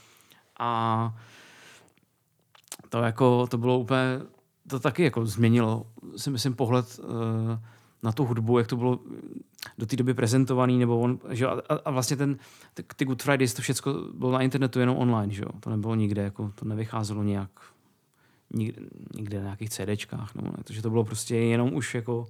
[0.59, 1.15] A
[2.89, 4.19] to jako, to bylo úplně,
[4.67, 5.85] to taky jako změnilo,
[6.17, 7.05] si myslím, pohled uh,
[8.03, 8.99] na tu hudbu, jak to bylo
[9.77, 12.37] do té doby prezentovaný, nebo on, že, a, a, vlastně ten,
[12.73, 15.49] ty, ty Good Fridays, to všechno bylo na internetu jenom online, že jo?
[15.59, 17.49] to nebylo nikde, jako, to nevycházelo nějak
[18.53, 18.81] nikde,
[19.15, 22.27] nikde na nějakých CDčkách, ne, takže to bylo prostě jenom už jako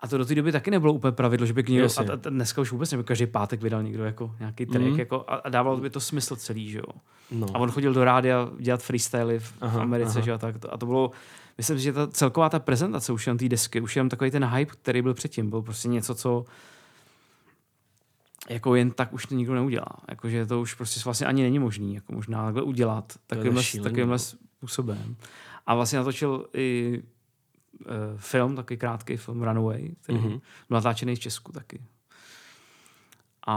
[0.00, 2.16] a to do té doby taky nebylo úplně pravidlo, že by někdo, a, a, a
[2.30, 4.98] dneska už vůbec nevím, každý pátek vydal někdo jako nějaký track Mhm.
[4.98, 7.00] jako, a, a dávalo by to smysl celý, že jo.
[7.30, 7.46] No.
[7.54, 10.20] A on chodil do rádia dělat freestyly v, Aha, v Americe, aha.
[10.20, 11.10] že jo, a tak to, a to bylo,
[11.58, 14.44] myslím si, že ta celková ta prezentace už jenom té desky, už jenom takový ten
[14.44, 16.44] hype, který byl předtím, byl prostě něco, co
[18.50, 19.96] jako jen tak už to nikdo neudělá.
[20.08, 24.38] Jakože to už prostě vlastně ani není možný, jako možná takhle udělat takovýmhle, takovýmhle no.
[24.64, 25.16] Způsobem.
[25.66, 27.02] A vlastně natočil i
[27.86, 30.28] uh, film, takový krátký film Runaway, který Mhm.
[30.28, 30.40] mm-hmm.
[30.68, 31.82] byl natáčený v Česku taky.
[33.46, 33.56] A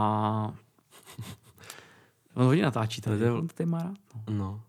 [2.34, 3.24] on hodně natáčí tady, To
[3.60, 3.96] je- má rád.
[4.14, 4.34] No.
[4.34, 4.62] no.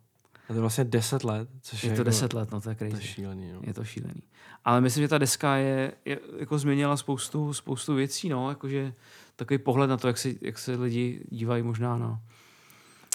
[0.44, 2.70] A to je vlastně 10 let, což je, Je to jako, 10 let, no to
[2.70, 3.08] je To je crazy.
[3.08, 3.60] šílený, no.
[3.64, 4.22] Je to šílený.
[4.66, 8.94] Ale myslím, že ta deska je, je jako změnila spoustu, spoustu věcí, no, jakože
[9.36, 12.22] takový pohled na to, jak se, jak se lidi dívají možná na,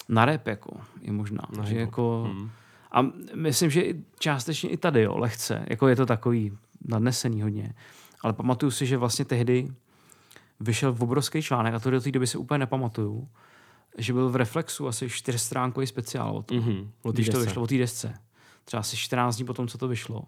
[0.08, 1.42] na rap, jako, je možná.
[1.56, 2.50] Na že jako, Mm.
[2.94, 3.02] A
[3.34, 6.52] myslím, že i částečně i tady, jo, lehce, jako je to takový
[6.84, 7.72] nadnesený hodně.
[8.20, 9.68] Ale pamatuju si, že vlastně tehdy
[10.60, 13.28] vyšel obrovský článek, a to do té doby si úplně nepamatuju,
[13.98, 16.90] že byl v Reflexu asi čtyřstránkový speciál o tom Mhm.
[17.02, 17.46] O když to desce.
[17.46, 18.14] vyšlo o té desce.
[18.64, 20.22] Třeba asi 14 dní potom, co to vyšlo.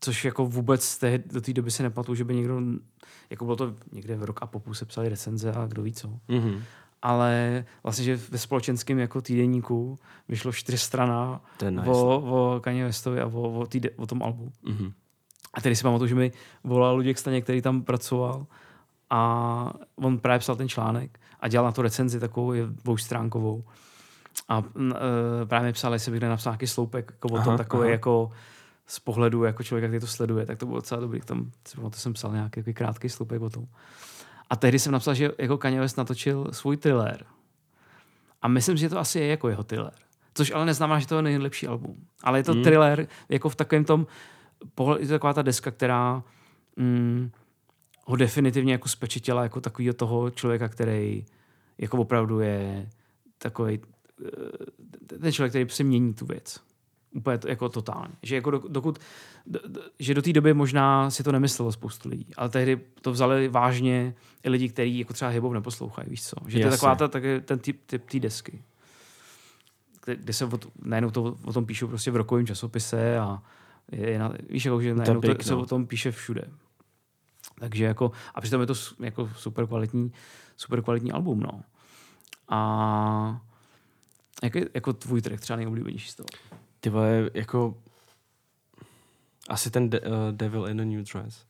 [0.00, 2.60] Což jako vůbec té, do té doby si nepamatuju, že by někdo,
[3.30, 6.18] jako bylo to někde v rok a popu se psali recenze a kdo ví co.
[6.28, 6.62] Mhm.
[7.02, 11.90] Ale vlastně, že ve společenském jako týdenníku vyšlo čtyřstrana To nice.
[11.90, 12.20] o,
[12.56, 14.52] o Kanye Westovi a o, o, tý, de- o tom albu.
[14.62, 14.92] Mhm.
[15.54, 16.32] A tedy si pamatuju, že mi
[16.64, 18.46] volal Luděk Staně, který tam pracoval
[19.10, 23.64] a on právě psal ten článek a dělal na to recenzi takovou je dvoustránkovou.
[24.48, 24.92] A mm,
[25.42, 27.90] e, právě mi psal, jestli bych nenapsal nějaký sloupek jako o tom Aha, takový aha.
[27.90, 28.30] jako
[28.86, 31.20] z pohledu jako člověka, který to sleduje, tak to bylo docela dobrý.
[31.20, 33.66] Tam si pamatuju, jsem psal nějaký takový krátký sloupek o tom.
[34.50, 37.24] A tehdy jsem napsal, že jako Kanye West natočil svůj thriller.
[38.42, 39.92] A myslím, že to asi je jako jeho thriller.
[40.34, 41.96] Což ale neznamená, že to je nejlepší album.
[42.22, 42.62] Ale je to Hmm.
[42.62, 44.06] thriller jako v takovém tom,
[44.74, 46.22] pohled, je to taková ta deska, která
[46.76, 47.30] mm,
[48.06, 51.26] ho definitivně jako spečetila jako takového toho člověka, který
[51.78, 52.88] jako opravdu je
[53.38, 53.80] takový
[55.20, 56.60] ten člověk, který si mění tu věc.
[57.12, 58.14] Úplně to, jako totálně.
[58.22, 58.98] Že jako do, dokud,
[59.46, 63.12] do, do, že do té doby možná si to nemyslelo spoustu lidí, ale tehdy to
[63.12, 66.36] vzali vážně i lidi, kteří jako třeba hibou neposlouchají, víš co.
[66.46, 68.62] Že to je taková ta, tak, ten typ, typ té desky.
[70.04, 73.42] Kde, kde se o, t- najednou to, o tom píšou prostě v rokovém časopise a
[73.92, 75.60] je, je na, víš, jako, že najednou to, se no.
[75.60, 76.44] o tom píše všude.
[77.58, 80.12] Takže jako, a přitom je to jako super kvalitní,
[80.56, 81.62] super kvalitní album, no.
[82.48, 83.40] A
[84.42, 86.26] jak je, jako tvůj track třeba nejoblíbenější z toho?
[86.80, 87.74] Ty vole, jako
[89.48, 91.44] asi ten de- uh, Devil in a New Dress.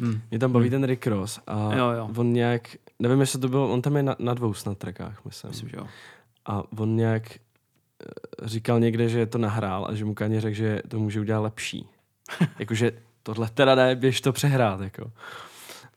[0.00, 0.20] Hmm.
[0.30, 2.10] Mě tam baví ten Rick Ross a Jo, jo.
[2.16, 5.50] on nějak, nevím, jestli to bylo, on tam je na, na dvou snad trackách, myslím.
[5.50, 5.86] Myslím, že jo.
[6.46, 7.38] A on nějak eh,
[8.42, 11.86] říkal někde, že to nahrál a že mu Kanye řekl, že to může udělat lepší.
[12.58, 15.12] Jakože tohle teda ne, běž to přehrát, jako.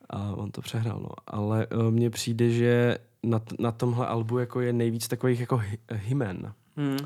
[0.09, 1.09] A on to přehrál, no.
[1.27, 5.55] Ale uh, mně přijde, že na, t- na tomhle albu jako je nejvíc takových jako
[5.57, 6.53] hy- hymen.
[6.77, 6.97] Hmm.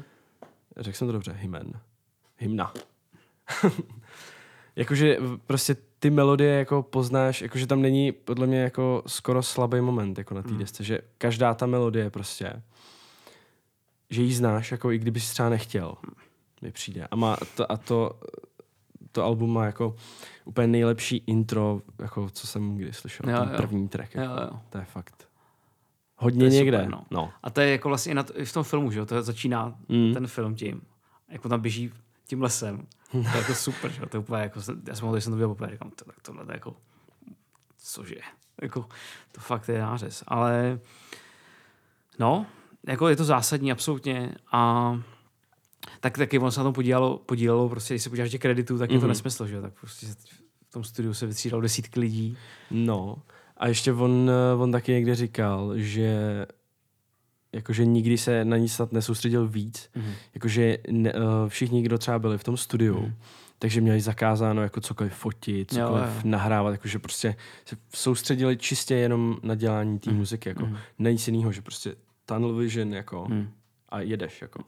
[0.77, 1.73] Řekl jsem to dobře, hymen.
[2.37, 2.73] Hymna.
[4.75, 10.17] jakože prostě ty melodie jako poznáš, jakože tam není podle mě jako skoro slabý moment
[10.17, 10.57] jako na té Hmm.
[10.59, 12.61] desce, že každá ta melodie prostě,
[14.09, 15.95] že ji znáš, jako i kdyby si třeba nechtěl,
[16.61, 17.07] mi přijde.
[17.11, 18.19] A, má to, a to,
[19.11, 19.95] to album má jako
[20.45, 23.57] úplně nejlepší intro, jako co jsem kdy slyšel, Jo, ten jo.
[23.57, 24.15] první track.
[24.15, 24.59] Jo, Jako, jo.
[24.69, 25.24] To je fakt
[26.15, 26.77] hodně To někde.
[26.77, 27.05] super, no.
[27.11, 27.31] no.
[27.43, 29.05] A to je jako vlastně i, na to, i v tom filmu, že jo?
[29.05, 30.13] To je, začíná Mm.
[30.13, 30.81] ten film tím.
[31.29, 31.91] Jak on tam běží
[32.27, 32.87] tím lesem.
[33.11, 34.09] To je jako super, že jo?
[34.09, 36.15] To je úplně jako, já jsem pamatuju, že jsem to viděl poprvé, říkám, to, tak
[36.21, 36.75] tohle to je jako,
[37.77, 38.15] cože?
[38.61, 38.85] Jako,
[39.31, 40.23] to fakt je nářez.
[40.27, 40.79] Ale
[42.19, 42.45] no,
[42.87, 44.91] jako je to zásadní absolutně a
[45.99, 48.91] tak taky on se na tom podílelo, podílelo prostě, když se podíváš těch kreditů, tak
[48.91, 49.07] je to Mhm.
[49.09, 49.61] nesmysl, že jo?
[49.61, 50.07] Tak prostě
[50.69, 52.37] v tom studiu se vytřídalo desítky lidí.
[52.71, 53.15] No,
[53.57, 56.45] a ještě on, eh, on taky někde říkal, že
[57.53, 60.11] jakože nikdy se na ní snad nesoustředil víc, Mhm.
[60.33, 63.13] jakože ne, uh, všichni, kdo třeba byli v tom studiu, Mhm.
[63.59, 66.21] takže měli zakázáno jako cokoliv fotit, Jo, cokoliv jo.
[66.23, 70.19] nahrávat, jakože prostě se soustředili čistě jenom na dělání té Mhm.
[70.19, 70.77] muziky, jako Mhm.
[70.99, 73.49] na nic jiného, že prostě tunnel vision jako Hmm.
[73.89, 74.63] a jedeš jako.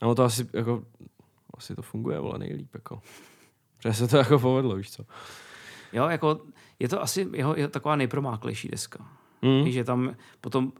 [0.00, 0.84] A to asi jako,
[1.54, 3.02] asi to funguje, vole, nejlíp, jako.
[3.84, 5.04] Že se to jako povedlo, víš co.
[5.92, 6.40] Jo, jako
[6.80, 9.06] je to asi jeho, je taková nejpromáklejší deska.
[9.42, 9.70] Mm.
[9.70, 10.72] Že tam potom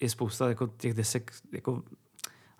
[0.00, 1.82] je spousta jako těch desek, jako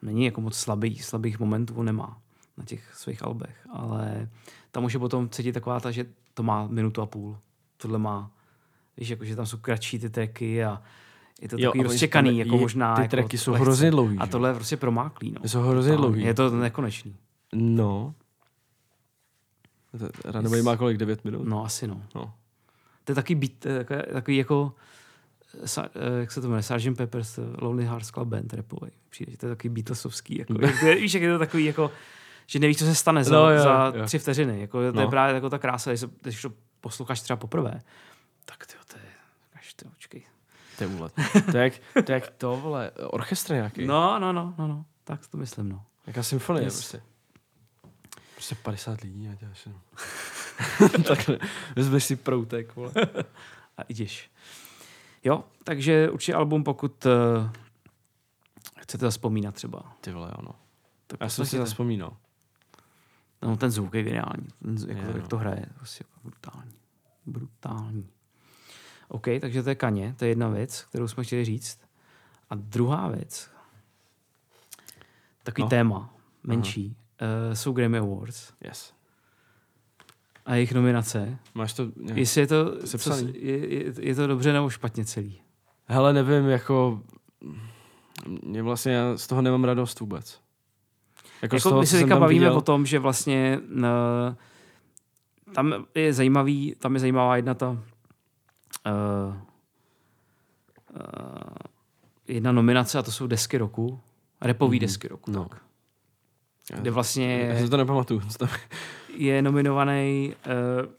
[0.02, 2.18] není jako moc slabý, slabých momentů, on nemá
[2.56, 4.28] na těch svých albech, ale
[4.70, 7.38] tam už je potom cítit taková ta, že to má minutu a půl.
[7.76, 8.30] Tohle má,
[8.96, 10.82] víš, jako, že tam jsou kratší ty tracky a
[11.40, 12.94] je to Jo, takový rozčekaný, jako je- možná.
[12.94, 13.62] Ty jako tracky jsou lehce.
[13.64, 14.18] hrozně dlouhý.
[14.18, 15.32] A tohle je prostě promáklý.
[15.42, 15.48] No.
[15.48, 16.22] Jsou hrozně dlouhý.
[16.22, 17.16] Je to nekonečný.
[17.54, 18.14] No.
[20.24, 20.96] Runaway má kolik?
[20.98, 21.48] 9 minut?
[21.48, 22.02] No, asi no.
[22.14, 22.34] No.
[23.08, 24.74] To je taky beat, je takový, takový jako,
[25.64, 26.96] sa, eh, jak se to jmenuje, Sgt.
[26.96, 28.90] Pepper's eh, Lonely Hearts Club Band rapový.
[29.08, 30.38] Přijde, že to je takový Beatlesovský.
[30.38, 31.90] Jako, jak je, víš, jak je to takový jako,
[32.46, 34.04] že nevíš, co se stane za, No, jo, za jo.
[34.06, 34.60] tři vteřiny.
[34.60, 35.10] Jako, to je No.
[35.10, 37.80] právě jako ta krása, když, když to posloucháš třeba poprvé,
[38.44, 39.04] tak tyjo, to je,
[39.54, 40.22] až ty očkej.
[40.78, 41.12] To je úlet.
[41.50, 41.72] To je jak
[42.04, 43.86] to, je jak to vole, orchestr nějaký.
[43.86, 45.84] No, no, no, no, no, tak to myslím, no.
[46.06, 46.74] Jaká symfonie Yes.
[46.74, 47.02] prostě.
[48.34, 49.80] Prostě 50 lidí a děláš jenom.
[51.08, 51.38] Takhle.
[51.76, 52.92] Vezmeš si proutek, vole.
[53.76, 54.30] A ideš.
[55.24, 57.50] Jo, takže určitě album, pokud uh,
[58.80, 59.92] chcete zaspomínat třeba.
[60.00, 60.50] Ty vole, ano.
[61.06, 62.16] Tak Já jsem si zaspomínal.
[63.42, 64.46] No, ten zvuk je geniální.
[64.62, 65.28] Ten, z- jako, Je, jak no.
[65.28, 66.72] to hraje, prostě jako brutální.
[67.26, 68.08] Brutální.
[69.08, 71.80] OK, takže to je kaně, to je jedna věc, kterou jsme chtěli říct.
[72.50, 73.50] A druhá věc,
[75.42, 75.66] takový No.
[75.66, 75.70] no.
[75.70, 76.96] téma, menší,
[77.48, 78.94] uh, jsou Grammy Awards Yes.
[80.48, 81.38] A jejich nominace.
[81.54, 82.18] Máš to nějak...
[82.18, 85.40] Jestli je to, co, je, je, je to dobře nebo špatně celý.
[85.84, 87.02] Hele, nevím, jako...
[88.42, 90.40] Mě vlastně, já z toho nemám radost vůbec.
[91.42, 93.82] Jako, Jako toho, my se teďka bavíme viděl, o tom, že vlastně uh,
[95.54, 97.76] tam je zajímavý, tam je zajímavá jedna ta uh,
[99.30, 99.36] uh,
[102.28, 104.00] jedna nominace a to jsou desky roku,
[104.40, 104.80] repový Mhm.
[104.86, 105.44] desky roku, No.
[105.44, 105.62] tak.
[106.72, 108.20] Já- Kde vlastně Já si to nepamatuju.
[108.20, 108.48] Co tam-
[109.18, 110.90] je nominovaný uh,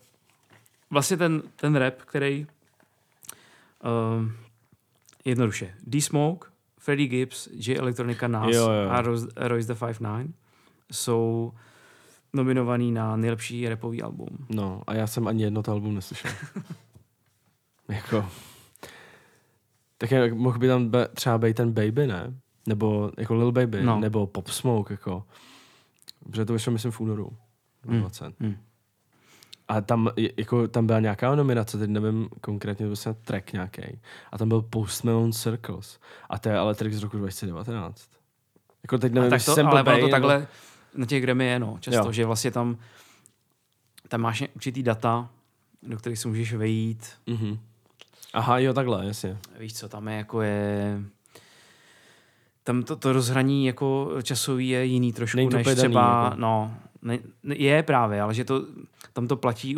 [0.90, 2.48] vlastně ten, ten rap, který
[3.84, 4.26] uh,
[5.26, 8.90] jednoduše D-Smoke, Freddie Gibbs, J Electronica Nas Jo, jo.
[8.90, 10.28] a Royce, Royce the 5'9
[10.92, 11.54] jsou
[12.34, 14.28] nominovaný na nejlepší rapový album.
[14.50, 16.32] No, a já jsem ani jedno to album neslyšel.
[17.88, 18.26] jako...
[19.98, 22.34] Tak jak mohl by tam be, třeba být ten Baby, ne?
[22.68, 24.00] Nebo jako Lil Baby, No.
[24.00, 25.24] nebo Pop Smoke, jako.
[26.26, 27.38] Protože to vyšlo, myslím, v únoru.
[27.88, 28.00] Hmm.
[28.00, 28.34] 20.
[28.40, 28.58] Hmm.
[29.68, 33.82] A tam, jako, tam byla nějaká nominace, teď nevím konkrétně, to byl snad track nějaký.
[34.32, 36.00] A tam byl Post Malone Circles.
[36.30, 38.10] A to je ale track z roku 2019.
[38.84, 40.48] Jako teď nevím, A tak to, jsem ale blbej, ono to nebo- takhle
[40.96, 42.12] na těch Grammy je, no, často, Jo.
[42.12, 42.78] že vlastně tam
[44.08, 45.30] tam máš určitý data,
[45.84, 47.08] do kterých se můžeš vejít.
[47.28, 47.60] Mhm.
[48.34, 49.38] Aha, jo, takhle, jasně.
[49.60, 51.00] Víš co, tam je jako je...
[52.64, 56.36] Tam to, to rozhraní jako časový je jiný trošku, než daný, třeba, jako.
[56.42, 58.66] no, ne, je právě, ale že to,
[59.14, 59.78] tam to platí,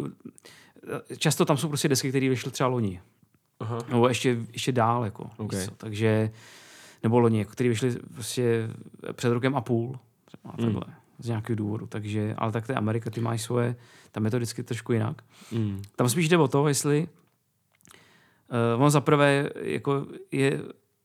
[1.18, 3.02] často tam jsou prostě desky, které vyšly třeba loni,
[3.60, 3.80] Aha.
[3.90, 5.54] nebo ještě, ještě dál, jako, Ok.
[5.54, 6.32] víš co, takže,
[7.04, 8.70] nebo loni, jako, které vyšly prostě
[9.14, 10.00] před rokem a půl,
[10.58, 10.74] třeba Mm.
[10.74, 13.76] takhle, z nějakého důvodu, takže, ale tak to je Amerika, ty máš svoje,
[14.12, 15.22] tam je to vždycky trošku jinak.
[15.52, 15.82] Mm.
[15.96, 17.08] Tam spíš jde o to, jestli
[18.76, 20.62] uh, on zaprvé jako je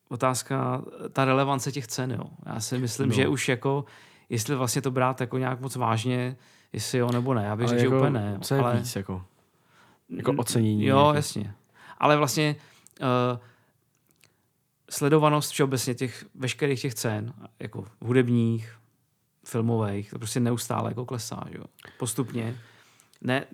[0.09, 2.11] otázka ta relevance těch cen.
[2.11, 2.25] Jo.
[2.47, 3.15] Já si myslím, no.
[3.15, 3.85] že už jako,
[4.29, 6.37] jestli vlastně to brát jako nějak moc vážně,
[6.73, 7.45] jestli jo nebo ne.
[7.45, 8.39] Já bych řekl, že jako, úplně ne.
[8.41, 8.77] Co je ale...
[8.77, 9.25] víc, jako?
[10.09, 11.15] Jako ocenění Jo, jako.
[11.15, 11.55] jasně.
[11.99, 12.57] Ale vlastně
[13.01, 13.39] uh,
[14.91, 18.79] sledovanost všeobecně těch veškerých těch cen, jako hudebních,
[19.45, 21.65] filmových, to prostě neustále jako klesá, že jo.
[21.99, 22.57] Postupně.
[23.21, 23.47] Ne,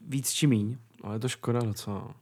[0.00, 0.78] víc či míň.
[1.02, 2.14] Ale je to škoda docela.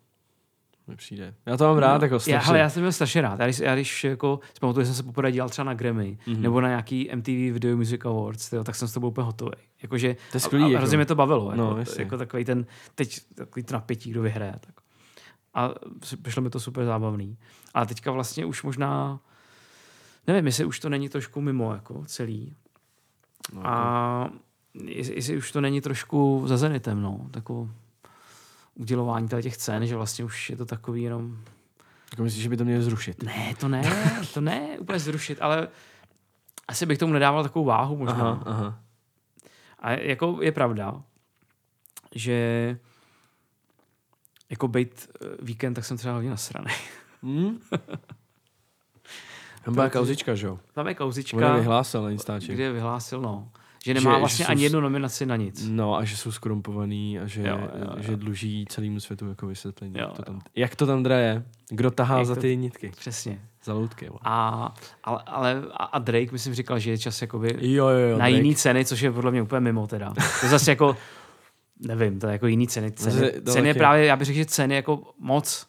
[0.90, 1.35] Mi přijde.
[1.46, 2.46] Já to mám rád, No, jako já, strašně.
[2.46, 3.40] hele, já jsem byl strašně rád.
[3.40, 6.18] Já když, já když jako, si pamatuju, že jsem se poprvé dělal třeba na Grammy,
[6.26, 6.37] Mhm.
[6.37, 6.40] mm-hmm.
[6.42, 9.50] nebo na nějaký MTV Video Music Awards, tyjo, tak jsem s byl úplně hotový.
[9.83, 10.79] Jakože, To je skvělý, a, a jako.
[10.79, 11.44] hrozně mě to bavilo.
[11.50, 12.03] Jako, No, jasně.
[12.03, 14.55] jako takový ten, teď takový to napětí, kdo vyhraje.
[14.61, 14.74] Tak.
[15.55, 15.70] A
[16.22, 17.37] přišlo mi to super zábavný.
[17.74, 19.20] A teďka vlastně už možná,
[20.26, 22.55] nevím, jestli už to není trošku mimo jako celý.
[23.53, 24.31] No, jako, A
[24.85, 27.68] jestli, jestli už to není trošku za zenitem, no, takovou
[28.80, 31.38] udělování těch cen, že vlastně už je to takový jenom
[32.12, 33.22] jako myslíš, že by to měli zrušit?
[33.22, 33.82] ne, to ne,
[34.34, 35.68] to ne úplně zrušit, ale
[36.68, 38.14] asi bych tomu nedával takovou váhu možná.
[38.14, 38.80] Aha, aha.
[39.78, 41.02] A jako je pravda,
[42.14, 42.78] že
[44.50, 46.74] jako být eh, víkend, tak jsem třeba hodně nasranej.
[47.22, 47.60] Hmm?
[49.64, 50.58] Tam byla kauzička, že jo?
[50.72, 52.54] Tam je On kauzička, je vyhlásil na Instači.
[52.54, 53.52] kde vyhlásil, no,
[53.84, 55.66] že nemá Že- že vlastně jsou ani jednu nominaci na nic.
[55.68, 57.94] No a že jsou skorumpovaný a že, Jo, jo, jo.
[58.02, 59.94] že dluží celému světu jako vysvětlení.
[59.98, 60.24] Jo, jak, to jo.
[60.24, 61.44] tam, jak to tam draje?
[61.68, 62.92] Kdo tahá Jak za to- ty nitky?
[62.98, 63.40] Přesně.
[63.64, 64.10] Za loutky.
[64.22, 68.10] A, ale, ale a, Drake, myslím, říkal, že je čas jakoby Jo, jo, jo.
[68.10, 68.30] na Drake.
[68.36, 70.14] jiný ceny, což je podle mě úplně mimo teda.
[70.40, 70.96] To zase jako,
[71.80, 72.92] nevím, to je jako jiný ceny.
[72.92, 75.66] Ceny, to ceny je právě, já bych řekl, že ceny jako moc.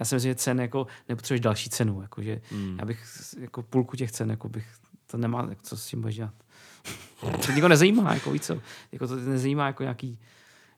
[0.00, 2.02] Já si myslím, že ceny jako nepotřebuješ další cenu.
[2.02, 2.76] Jako, že Hmm.
[2.80, 3.04] já bych
[3.40, 4.66] jako půlku těch cen, jako bych,
[5.06, 6.34] to nemá, co s tím budeš dělat.
[7.20, 8.50] To nikoho nezajímá, jako víc.
[8.92, 10.18] Jako to nezajímá jako nějaký,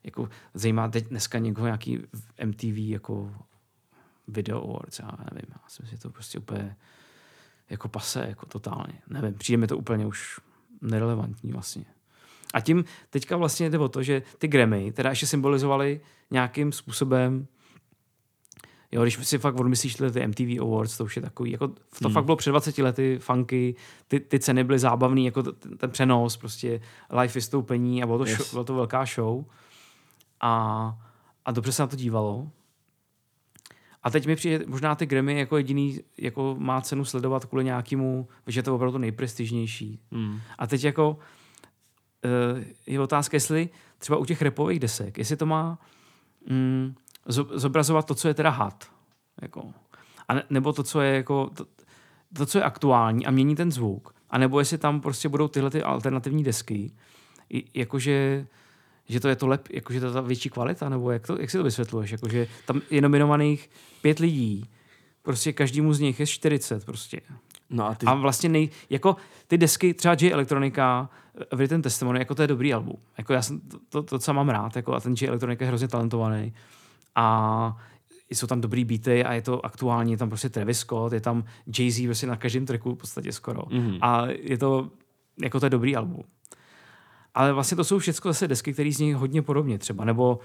[0.03, 1.99] jako zajímá teď dneska někoho nějaký
[2.45, 3.33] MTV jako
[4.27, 6.75] video awards, já nevím, já si myslím, že to prostě úplně
[7.69, 9.01] jako pase, jako totálně.
[9.09, 10.39] Nevím, přijde mi to úplně už
[10.81, 11.85] nerelevantní vlastně.
[12.53, 17.47] A tím teďka vlastně jde o to, že ty Grammy teda ještě symbolizovaly nějakým způsobem
[18.91, 21.75] Jo, když si fakt odmyslíš tyhle ty MTV Awards, to už je takový, jako to
[22.03, 22.13] hmm.
[22.13, 23.75] fakt bylo před 20 lety, funky,
[24.07, 28.25] ty, ty ceny byly zábavný, jako ten, ten přenos, prostě live vystoupení a bylo to,
[28.25, 28.37] yes.
[28.37, 29.45] show, bylo to velká show.
[30.41, 30.97] A,
[31.45, 32.49] a dobře se na to dívalo.
[34.03, 38.27] A teď mi přijde možná ty Grammy jako jediný jako má cenu sledovat kvůli nějakému,
[38.47, 39.99] že je to opravdu nejprestižnější.
[40.11, 40.39] Hmm.
[40.57, 45.79] A teď jako uh, je otázka, jestli třeba u těch repových desek, jestli to má
[46.49, 46.95] mm,
[47.27, 48.85] zobrazovat to, co je teda had.
[49.41, 49.73] Jako.
[50.27, 51.65] A ne, nebo to, co je jako to,
[52.33, 54.15] to, co je aktuální a mění ten zvuk.
[54.29, 56.91] A nebo jestli tam prostě budou tyhle ty alternativní desky,
[57.73, 58.47] jakože
[59.11, 61.49] že to je to lep, jakože to je ta větší kvalita, nebo jak, to, jak
[61.49, 63.69] si to vysvětluješ, jakože tam je nominovaných
[64.01, 64.69] pět lidí,
[65.21, 67.21] prostě každému z nich je 40 prostě.
[67.69, 68.05] No a, ty...
[68.05, 69.15] a vlastně nej, jako
[69.47, 71.09] ty desky, třeba J Elektronika,
[71.51, 72.95] Written Testimony, jako to je dobrý album.
[73.17, 75.67] Jako já jsem to, to, to co mám rád, jako a ten J Elektronika je
[75.67, 76.53] hrozně talentovaný
[77.15, 77.77] a
[78.35, 81.43] jsou tam dobrý beaty a je to aktuální, je tam prostě Travis Scott, je tam
[81.67, 83.61] Jay-Z prostě na každém tracku v podstatě skoro.
[83.61, 83.97] Mm-hmm.
[84.01, 84.89] A je to,
[85.41, 86.23] jako to je dobrý album.
[87.33, 90.39] Ale vlastně to jsou všechno zase desky, které zní hodně podobně třeba, nebo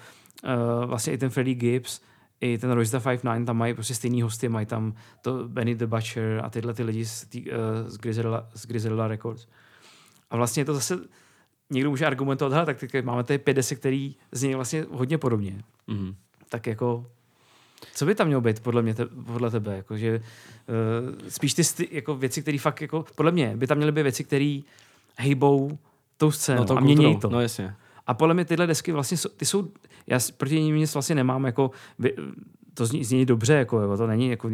[0.45, 2.01] uh, vlastně i ten Freddie Gibbs,
[2.41, 5.87] i ten Royce the 59 tam mají prostě stejný hosty, mají tam to Benny the
[5.87, 9.47] Butcher a tyhle ty lidi z, tý, uh, z, Griselda, z Griselda Records.
[10.31, 10.99] A vlastně je to zase,
[11.71, 15.63] někdo může argumentovat, tak máme tady pět desek, který zní vlastně hodně podobně.
[15.89, 16.15] Mm-hmm
[16.49, 17.07] tak jako
[17.95, 19.77] co by tam mělo být podle mě, te, podle tebe?
[19.77, 23.77] Jako, že, uh, spíš ty sty, jako věci, které fakt, jako, podle mě, by tam
[23.77, 24.61] měly být věci, které
[25.19, 25.79] hejbou
[26.17, 27.31] tou scénou no, a mění to.
[27.31, 27.75] No jasně.
[28.07, 29.69] A podle mě tyhle desky vlastně jsou, ty jsou,
[30.07, 31.71] já proti nim nic vlastně nemám, jako,
[32.75, 34.51] to zní, zní dobře, jako, jako, to není jako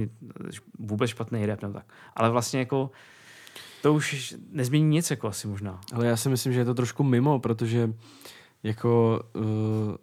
[0.79, 1.87] vůbec špatný rap, nebo tak.
[2.17, 2.91] Ale vlastně jako,
[3.83, 5.81] to už nezmění nic, jako asi možná.
[5.93, 7.93] Ale já si myslím, že je to trošku mimo, protože
[8.63, 9.97] jako uh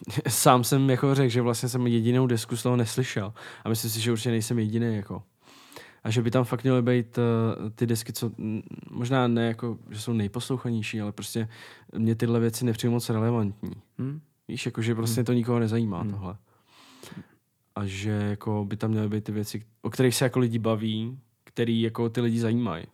[0.28, 3.32] sám jsem jako řekl, že vlastně jsem jedinou desku z toho neslyšel.
[3.64, 4.96] A myslím si, že určitě nejsem jediný.
[4.96, 5.22] Jako.
[6.04, 8.30] A že by tam fakt měly být uh, ty desky, co
[8.90, 11.48] možná ne jako, že jsou nejposlouchanější, ale prostě
[11.96, 13.72] mě tyhle věci nepřijde moc relevantní.
[13.98, 14.20] Hmm?
[14.48, 15.24] Víš, jako, že prostě hmm.
[15.24, 16.10] to nikoho nezajímá hmm.
[16.10, 16.36] tohle.
[17.74, 21.18] A že jako by tam měly být ty věci, o kterých se jako lidi baví,
[21.44, 22.84] který jako ty lidi zajímají.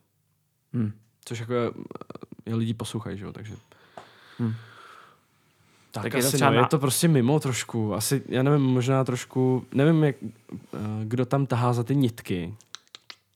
[0.72, 0.92] Hmm.
[1.24, 1.70] Což jako je,
[2.46, 3.54] je lidi poslouchají, že jo, takže...
[4.38, 4.54] Hmm.
[5.90, 6.62] Tak, tak je, to třeba no, na...
[6.62, 7.94] je to prostě mimo trošku.
[7.94, 10.28] Asi, já nevím, možná trošku, nevím, jak, uh,
[11.02, 12.54] kdo tam tahá za ty nitky.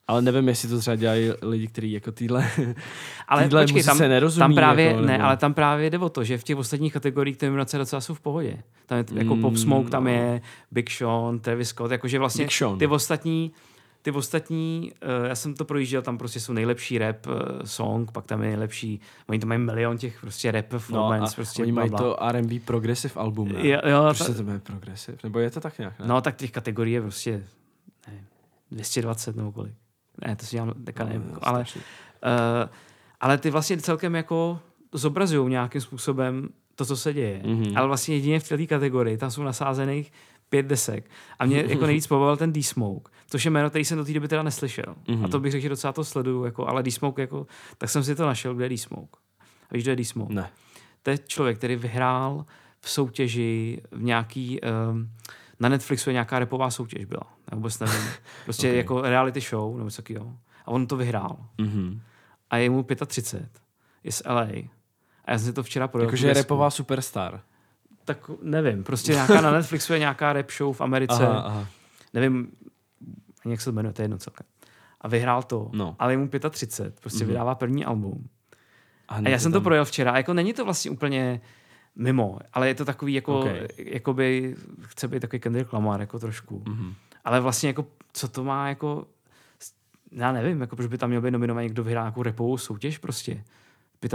[0.09, 2.51] Ale nevím, jestli to třeba dělají lidi, kteří jako týhle,
[3.29, 4.41] ale týhle počkej, tam, se nerozumí.
[4.41, 7.37] Tam právě, jako, ne, ale tam právě jde o to, že v těch ostatních kategoriích
[7.37, 8.59] ty nominace docela jsou v pohodě.
[8.87, 12.47] Tam je jako mm, Pop Smoke, tam je Big Sean, Travis Scott, jakože vlastně
[12.79, 13.53] ty ostatní
[14.03, 17.35] ty ostatní, uh, já jsem to projížděl, tam prostě jsou nejlepší rap uh,
[17.65, 21.33] song, pak tam je nejlepší, oni tam mají milion těch prostě rap performance.
[21.33, 23.69] No prostě oni mají to R&B progressive album, ne?
[23.69, 24.25] Jo, jo, Proč ta...
[24.25, 25.19] se to jmenuje progressive?
[25.23, 26.07] Nebo je to tak nějak, ne?
[26.07, 27.45] No, tak těch kategorií je prostě
[28.07, 28.27] nevím,
[28.71, 29.75] 220 nebo kolik.
[30.27, 32.71] Ne, to si dělám, teka nevím, no, ale, uh,
[33.21, 34.61] ale ty vlastně celkem jako
[34.93, 37.43] zobrazují nějakým způsobem to, co se děje.
[37.45, 37.79] Mm-hmm.
[37.79, 40.13] Ale vlastně jedině v této kategorii, tam jsou nasázených
[40.49, 41.11] pět desek.
[41.39, 44.29] A mě jako nejvíc pobavil ten D-Smoke, což je jméno, který jsem do té doby
[44.29, 44.85] teda neslyšel.
[45.07, 45.25] Mm-hmm.
[45.25, 47.47] A to bych řekl, že docela to sleduju, jako, ale D-Smoke, jako,
[47.79, 49.19] tak jsem si to našel, kde je D-Smoke.
[49.71, 50.35] A víš, kde je D-Smoke?
[50.35, 50.51] Ne.
[51.03, 52.45] To je člověk, který vyhrál
[52.81, 54.61] v soutěži v nějaký...
[54.61, 55.11] Um,
[55.61, 57.35] na Netflixu je nějaká repová soutěž byla.
[57.51, 58.09] Já vůbec nevím.
[58.45, 58.77] Prostě okay.
[58.77, 60.33] jako reality show nebo co jo.
[60.65, 61.37] A on to vyhrál.
[61.59, 62.01] Mm-hmm.
[62.51, 63.49] A je mu 35.
[64.05, 64.43] Je z LA.
[65.25, 66.09] A já jsem si to včera projel.
[66.09, 67.41] Jakože je repová superstar
[68.05, 71.67] tak nevím, prostě nějaká na Netflixu je nějaká rap show v Americe, aha, aha.
[72.15, 72.49] nevím,
[73.45, 74.47] jak se to jmenuje, to je jedno celkem.
[75.01, 75.97] A vyhrál to, no.
[75.99, 77.29] ale je mu 35, prostě mm-hmm.
[77.29, 78.29] vydává první album.
[79.09, 79.61] A, a já jsem tam...
[79.61, 81.41] to projel včera, jako není to vlastně úplně
[81.97, 83.69] mimo, ale je to takový jako, okay.
[83.77, 86.59] jakoby, chce být takový Kendrick Lamar, jako trošku.
[86.59, 86.95] Mm-hmm.
[87.25, 89.07] Ale vlastně jako, co to má jako,
[90.13, 93.45] já nevím, jako proč by tam měl být nominovaný, kdo vyhrá nějakou repovou soutěž prostě.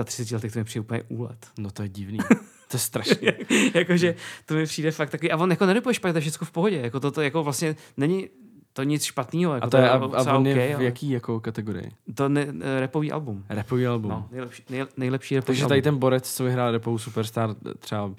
[0.04, 1.48] 35 letech to mi přijde úplně úlet.
[1.58, 2.20] No to je divný.
[2.68, 3.34] To je strašně.
[3.74, 5.32] jakože to mi přijde fakt takový.
[5.32, 6.78] A on jako nerepuje špatně, to je všechno v pohodě.
[6.78, 8.30] Jako to, to jako vlastně není
[8.78, 9.54] to nic špatného.
[9.54, 11.92] Jako a to, je, a, a on okay, je v jaký jako kategorii?
[12.16, 12.48] To ne,
[12.80, 13.44] repový album.
[13.50, 14.12] Repový album.
[14.12, 18.12] No, nejlepší, nej, nejlepší repový Takže tady ten borec, co vyhrál repovou Superstar, třeba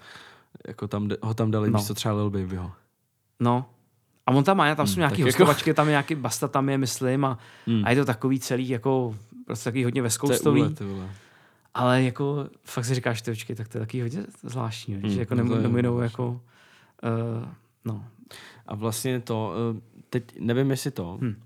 [0.66, 1.78] jako tam, ho tam dali no.
[1.78, 2.72] místo třeba Lil Babyho.
[3.41, 3.66] No,
[4.26, 5.76] a on tam má, tam jsou hmm, nějaké hostovačky, jako...
[5.76, 7.83] tam je nějaký basta, tam je, myslím, a, hmm.
[7.85, 9.16] a je to takový celý, jako
[9.47, 10.76] prostě takový hodně veskoustový.
[11.74, 15.20] Ale jako fakt si říkáš, ty očky, tak to je taky hodně zvláštní, mm, že
[15.20, 17.49] jako no nominou jako uh,
[17.85, 18.05] no.
[18.66, 19.80] A vlastně to, uh,
[20.11, 21.43] teď nevím, jestli to, hmm.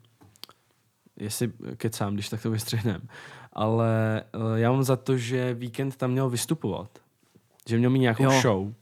[1.17, 3.09] jestli kecám, když tak to vystřihnem,
[3.53, 6.99] Ale uh, já mám za to, že Víkend tam měl vystupovat.
[7.69, 8.41] Že měl mít nějakou Jo.
[8.41, 8.73] show.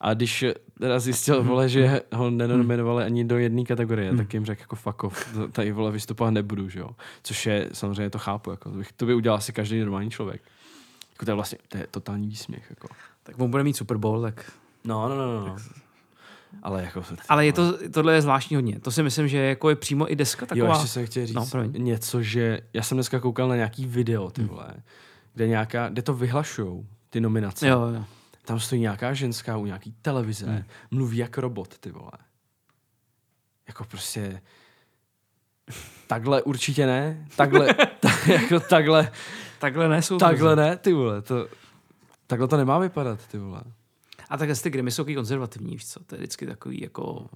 [0.00, 1.46] A když eh, teda zjistil, mm-hmm.
[1.46, 4.18] vole, že ho nenominovali ani do jedné kategorie, mm.
[4.18, 6.90] tak jim řekl jako fuck off, tady vole vystupovat nebudu, že jo.
[7.22, 10.42] Což je, samozřejmě to chápu, jako, to, bych, to by udělal asi každý normální člověk.
[11.12, 12.88] Jako to je vlastně, to je totální výsměch, jako.
[13.22, 14.52] Tak on bude mít Super Bowl, tak...
[14.84, 15.56] No, no, no, no.
[16.62, 17.02] Ale jako...
[17.28, 18.80] Ale je to, tohle je zvláštní hodně.
[18.80, 20.74] To si myslím, že jako je přímo i deska Jo, taková.
[20.74, 21.84] ještě jsem chtěl říct No, no, promiň.
[21.84, 24.74] něco, že já jsem dneska koukal na nějaký video, ty vole,
[25.34, 27.68] kde, nějaká, kde to vyhlašujou, ty nominace.
[27.68, 28.04] jo, jo.
[28.44, 30.64] Tam stojí nějaká ženská u nějaký televize, Hmm.
[30.90, 32.10] mluví jak robot, ty vole.
[33.68, 34.40] Jako prostě...
[36.06, 37.26] Takhle určitě ne.
[37.36, 39.10] Takhle, ta, jako takhle,
[39.58, 40.18] Takhle nejsou.
[40.18, 41.22] takhle ne, ty vole.
[41.22, 41.48] To,
[42.26, 43.60] takhle to nemá vypadat, ty vole.
[44.30, 46.04] A takhle ty Grammy jsou takový konzervativní, víš co?
[46.04, 47.26] To je vždycky takový jako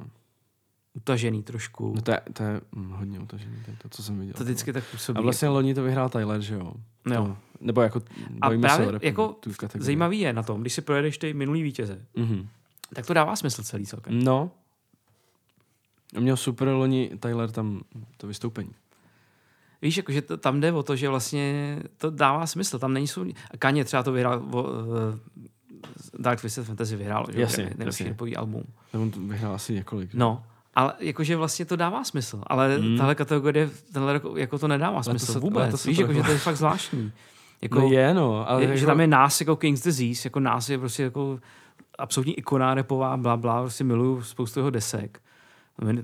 [0.95, 1.93] utažený trošku.
[1.97, 4.35] No to je, to je hm, hodně utažený, to, to, co jsem viděl.
[4.35, 5.19] to vždycky tak působí.
[5.19, 6.73] A vlastně loni to vyhrál Tyler, že jo?
[7.11, 7.25] Jo.
[7.27, 8.03] To, nebo jako
[8.41, 9.85] A se právě rapu, jako tu kategorii.
[9.87, 12.49] zajímavý je na tom, když si projedeš ty minulý vítěze, Mhm.
[12.95, 14.23] tak to dává smysl celý celkem.
[14.25, 14.51] No.
[16.17, 17.81] A měl super loni Tyler tam
[18.17, 18.71] to vystoupení.
[19.83, 22.79] Víš, jako, že to, tam jde o to, že vlastně to dává smysl.
[22.79, 23.25] Tam není jsou...
[23.51, 24.69] A Kanye třeba to vyhrál, o, uh,
[26.19, 27.41] Dark Twisted Fantasy vyhrál, že?
[27.41, 28.17] Jasně, jasně.
[28.37, 28.63] album.
[28.93, 30.11] On to vyhrál asi několik.
[30.13, 30.19] že?
[30.19, 30.43] No,
[30.75, 32.89] ale jakože vlastně to dává smysl, ale Mm.
[32.89, 32.99] mm.
[32.99, 35.63] tahle kategorie, tenhle rok jako to nedává to smysl se- vůbec.
[35.63, 37.13] ale to se Víš, jako, že to je fakt zvláštní.
[37.63, 38.51] Jako, No je, no.
[38.51, 41.39] Ale je, jako, že tam je nás jako King's Disease, jako nás je prostě jako
[41.99, 45.21] absolutní ikona repová, bla, bla, prostě miluju spoustu jeho desek.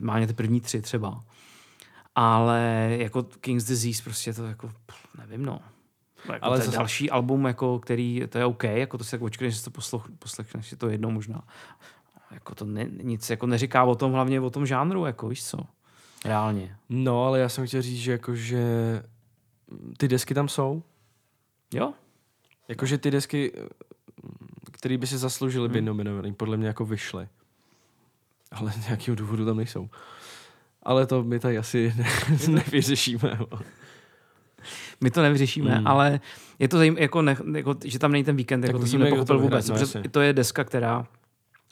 [0.00, 1.20] Má ty první tři třeba.
[2.14, 5.60] Ale jako King's Disease prostě to jako, pff, nevím no.
[6.24, 9.04] Jako Ale Ale to je zase- další album, jako, který, to je OK, jako to
[9.04, 11.42] si tak očkneš, že si to posloch, poslechneš si to jednou možná.
[12.30, 15.58] Jako to ne, nic jako neříká o tom, hlavně o tom žánru, jako víš co.
[16.24, 16.76] Reálně.
[16.88, 18.62] No, ale já jsem chtěl říct, že jakože
[19.96, 20.82] ty desky tam jsou.
[21.74, 21.92] Jo?
[22.68, 23.52] Jakože ty desky,
[24.72, 25.86] které by si zasloužily být Hmm.
[25.86, 27.28] nominovaný, podle mě jako vyšly.
[28.52, 29.88] Ale z nějakého důvodu tam nejsou.
[30.82, 32.06] Ale to my tady asi ne,
[32.48, 33.38] nevyřešíme.
[35.00, 35.80] My to nevyřešíme, Mm.
[35.80, 35.86] mm.
[35.86, 36.20] ale
[36.58, 38.98] je to zajímavé, jako, ne, jako, že tam není ten víkend, Tak jako to jsem
[38.98, 39.68] to nepochopil vůbec.
[39.68, 41.06] no, protože to je deska, která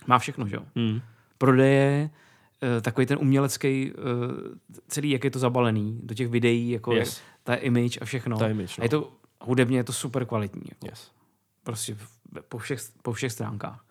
[0.07, 0.63] má všechno, že jo?
[0.77, 1.01] Hmm.
[1.39, 2.11] Prodeje,
[2.63, 3.99] eh, takový ten umělecký, eh,
[4.89, 7.21] celý, jak je to zabalený, do těch videí, jako Yes.
[7.45, 8.39] ta image a všechno.
[8.39, 8.83] Ta image, no.
[8.83, 11.11] A je to, hudebně je to super kvalitní, jako, Yes.
[11.63, 11.97] prostě
[12.49, 13.85] po všech, po všech stránkách.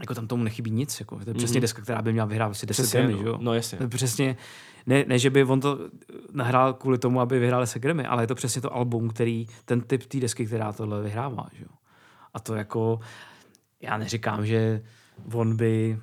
[0.00, 1.18] Jako tam tomu nechybí nic, jako.
[1.24, 1.60] to je přesně Mhm.
[1.60, 3.28] deska, která by měla vyhrát asi 10 Přesně, Grammy, no.
[3.28, 3.38] jo?
[3.40, 3.78] No jasně.
[3.78, 4.36] To Přesně,
[4.86, 5.78] ne, ne, že by on to
[6.32, 9.80] nahrál kvůli tomu, aby vyhrál se Grammy, ale je to přesně to album, který, ten
[9.80, 11.46] typ té desky, která tohle vyhrává.
[11.52, 11.68] Že jo?
[12.34, 13.00] A to jako,
[13.80, 14.82] já neříkám, že
[15.32, 15.98] on by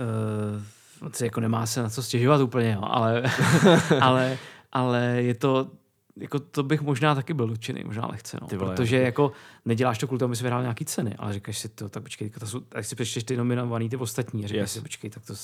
[0.00, 0.62] uh,
[1.06, 3.22] on jako nemá se na co stěžovat úplně, jo, ale,
[4.00, 4.38] ale,
[4.72, 5.70] ale je to,
[6.16, 9.32] jako to bych možná taky byl dotčený, možná lehce, no, vole, protože jako
[9.64, 12.30] neděláš to kvůli tomu, aby jsi vyhrál nějaký ceny, ale říkáš si to, tak počkej,
[12.30, 14.72] to jsou, tak si přečteš ty nominovaný, ty ostatní, a říkáš Yes.
[14.72, 15.34] si, počkej, tak to,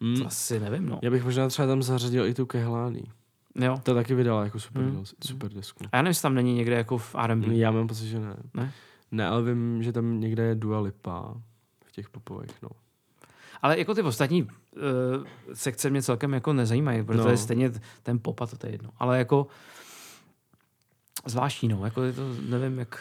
[0.00, 0.16] Mm.
[0.20, 0.98] to asi nevím, no.
[1.02, 3.02] Já bych možná třeba tam zařadil i tu Kehlání.
[3.54, 3.80] Jo.
[3.82, 4.90] To taky vydala jako super, Mm.
[4.96, 5.04] mm.
[5.26, 5.84] super desku.
[5.92, 7.54] A já nevím, jestli tam není někde jako v R&B.
[7.56, 8.36] Já mám pocit, že ne.
[8.54, 8.72] Ne?
[9.10, 11.34] Ne, ale vím, že tam někde je Dua Lipa
[11.86, 12.68] v těch popových, no.
[13.62, 14.48] Ale jako ty ostatní uh,
[15.54, 17.30] sekce mě celkem jako nezajímají, protože No.
[17.30, 17.70] je stejně
[18.02, 18.90] ten pop a to, to je jedno.
[18.98, 19.46] Ale jako
[21.26, 21.84] zvláštní, no.
[21.84, 23.00] Jako je to, nevím, jak...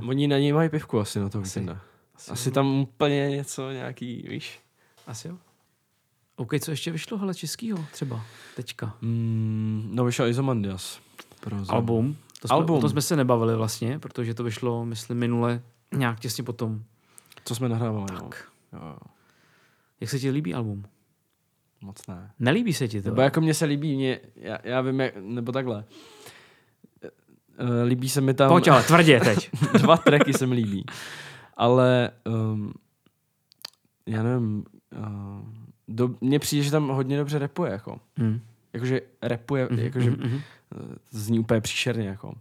[0.00, 1.60] Uh, Oni na něj mají pivku asi na to Asi.
[1.60, 1.80] víkenda.
[2.30, 4.60] Asi tam úplně něco nějaký, víš?
[5.06, 5.36] asi jo.
[6.36, 8.24] OK, co ještě vyšlo, hele, českýho třeba,
[8.56, 8.96] teďka.
[9.00, 11.00] Mm, no vyšel Izomandias.
[11.40, 12.16] Pro Album.
[12.40, 12.76] To jsme, Album.
[12.76, 15.62] O tom jsme se nebavili vlastně, protože to vyšlo, myslím, minule
[15.94, 16.82] nějak těsně potom.
[17.44, 18.20] Co jsme nahrávali, no.
[18.20, 18.48] Tak.
[18.72, 18.96] Jo, jo.
[20.00, 20.84] Jak se ti líbí album?
[21.80, 22.30] Moc ne.
[22.38, 23.08] Nelíbí se ti to?
[23.08, 25.84] Nebo jako mně se líbí, mě, já, já vím, jak, nebo takhle.
[27.58, 28.48] Eh, Líbí se mi tam...
[28.48, 29.50] Pojď ale, tvrdě teď.
[29.72, 30.84] dva tracky se mi líbí.
[31.56, 32.72] Ale um,
[34.06, 34.64] já nevím,
[34.98, 35.48] uh,
[35.88, 38.00] do, mně přijde, že tam hodně dobře repuje, jako.
[38.16, 38.40] hmm.
[38.72, 40.34] Jakože repuje, Mhm, jakože mhm, mhm.
[40.34, 40.40] uh,
[41.10, 42.34] zní úplně příšerně, jako.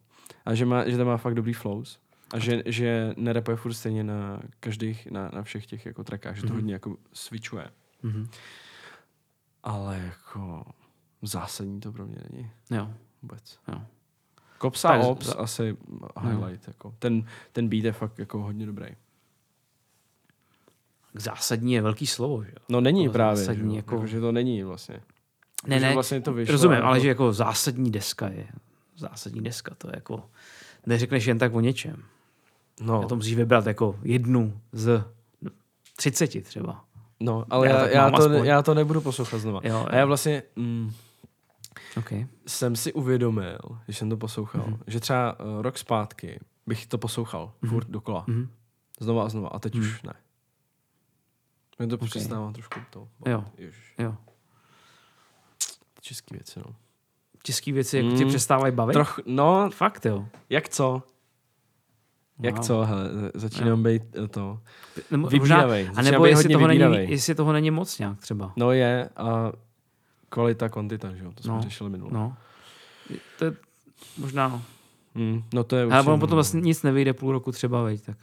[0.45, 1.99] A že, má, že tam má fakt dobrý flows.
[2.34, 6.41] A že, že nerepuje furt stejně na každých, na, na všech těch jako trackách, že
[6.41, 6.55] to Mhm.
[6.55, 7.66] hodně jako switchuje.
[8.03, 8.28] Mhm.
[9.64, 10.64] Ale jako
[11.22, 12.89] zásadní to pro mě není Jo.
[13.22, 13.59] vůbec.
[13.68, 13.82] Jo.
[14.64, 15.78] Kopsa Tak a Ops za- asi
[16.22, 16.68] highlight.
[16.68, 16.95] Jako.
[16.99, 18.86] Ten, ten beat je fakt jako hodně dobrý.
[21.16, 22.57] Zásadní je velký slovo, že jo?
[22.70, 24.07] No není To právě, zásadní, že, jako- jako...
[24.07, 24.99] že to není vlastně.
[25.68, 28.47] Ne, ne, vlastně to vyšlo, rozumím, jako- ale že jako zásadní deska je,
[28.97, 30.24] zásadní deska, to je jako,
[30.86, 32.03] neřekneš jen tak o něčem.
[32.82, 35.05] No, Já to musíš vybrat jako jednu z
[35.95, 36.86] 30 třeba.
[37.20, 38.45] no ale Já já, já, to, aspoň.
[38.45, 39.59] já to nebudu poslouchat znova.
[39.64, 40.91] Jo, A já vlastně, mm,
[41.97, 42.27] Okay.
[42.47, 44.73] jsem si uvědomil, když jsem to poslouchal, Mhm.
[44.73, 44.83] mm-hmm.
[44.87, 47.69] že třeba uh, rok zpátky bych to poslouchal mm-hmm.
[47.69, 48.23] furt dokola.
[48.27, 48.49] Mhm.
[48.99, 49.49] Znova a znova.
[49.49, 49.83] A teď Mhm.
[49.83, 50.13] už ne.
[51.79, 52.05] Mě to Ok.
[52.05, 53.07] přestává trošku to.
[53.27, 53.45] Jo.
[53.57, 54.15] Ježiš, Jo.
[56.01, 56.75] český věci, no.
[57.43, 58.29] Český věci tě Mm.
[58.29, 58.93] přestávají bavit?
[58.93, 60.25] Troch, no, Fakt jo.
[60.49, 61.03] jak co?
[62.39, 62.63] Jak Wow.
[62.65, 64.59] co, hele, začínám být eh, to.
[65.29, 65.89] Vybíravej.
[65.95, 68.53] a nebo jestli toho, není, jestli toho není moc nějak třeba.
[68.55, 69.51] No je a
[70.34, 72.11] kvalita, kvantita, že jo, to jsme No, řešili minule.
[72.13, 72.38] No.
[73.39, 73.53] To je
[74.17, 74.61] možná, no.
[75.15, 78.17] Mm, no to je Ale ono potom vlastně nic nevyjde půl roku třeba, veď, tak.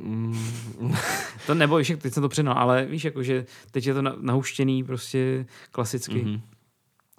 [0.00, 0.38] Mm,
[1.46, 4.02] To nebo víš, jak teď jsem to přenal, ale víš, jako, že teď je to
[4.02, 6.22] na- nahuštěný prostě klasicky.
[6.24, 6.40] mhm.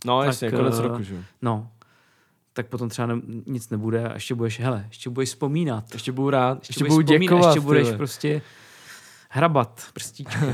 [0.05, 1.21] No Tak, jasně, konec eh, roku, že jo.
[1.41, 1.69] No.
[2.53, 5.93] Tak potom třeba ne, nic nebude a ještě budeš, hele, ještě budeš vzpomínat.
[5.93, 7.45] Ještě budu rád, ještě, ještě budeš budu děkovat.
[7.49, 7.97] Ještě budeš tyhle.
[7.97, 8.41] prostě
[9.29, 10.37] hrabat prstíčky.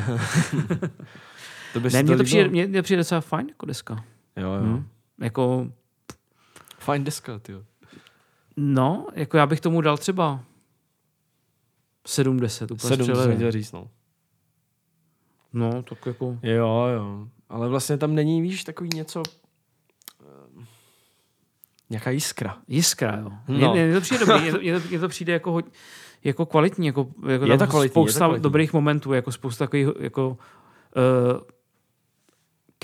[1.74, 4.04] to by ne, mně to přijde, mně, mně přijde docela fajn jako deska.
[4.38, 4.62] Jo, jo.
[4.64, 4.88] Hm?
[5.22, 5.68] Jako,
[6.80, 7.54] Fajn deska, ty.
[8.58, 10.44] no, jako já bych tomu dal třeba
[12.08, 13.36] 70, úplně Sedm, to jsem střelevě.
[13.36, 13.90] chtěl říct, no.
[15.54, 17.28] No, tak jako, Jo, jo.
[17.50, 19.24] Ale vlastně tam není, víš, takový něco...
[20.22, 20.66] eh,
[21.90, 22.58] Nějaká jiskra.
[22.68, 23.32] jiskra, jo.
[23.48, 23.74] No.
[23.74, 25.66] Mně, to přijde dobrý, mně to, mně to, přijde jako, hoď,
[26.24, 28.44] jako kvalitní, jako, jako Je to kvalitní, je to spousta kvalitní.
[28.44, 30.36] dobrých momentů, jako spousta takových jako uh,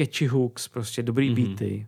[0.06, 1.38] catchy hooks, prostě dobrý Mhm.
[1.40, 1.48] mm-hmm.
[1.48, 1.88] beaty.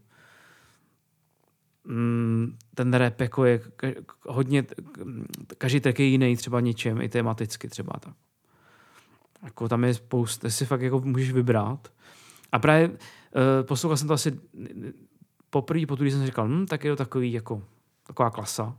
[1.85, 4.65] Mm, ten rap jako je ka- hodně,
[5.57, 8.13] každý track je jiný třeba něčem, i tematicky třeba tak.
[9.43, 11.91] Jako tam je spousta, si fakt jako můžeš vybrat.
[12.51, 12.95] A právě uh,
[13.63, 14.39] poslouchal jsem to asi
[15.49, 17.63] poprvé, po jsem říkal, hm, tak je to takový jako
[18.07, 18.75] taková klasa,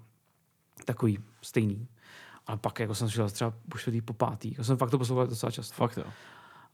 [0.85, 1.89] takový stejný.
[2.47, 4.55] A pak jako jsem šel třeba po čtvrtý, po pátý.
[4.59, 5.75] Já jsem fakt to poslouchal docela často.
[5.75, 6.05] Fakt jo.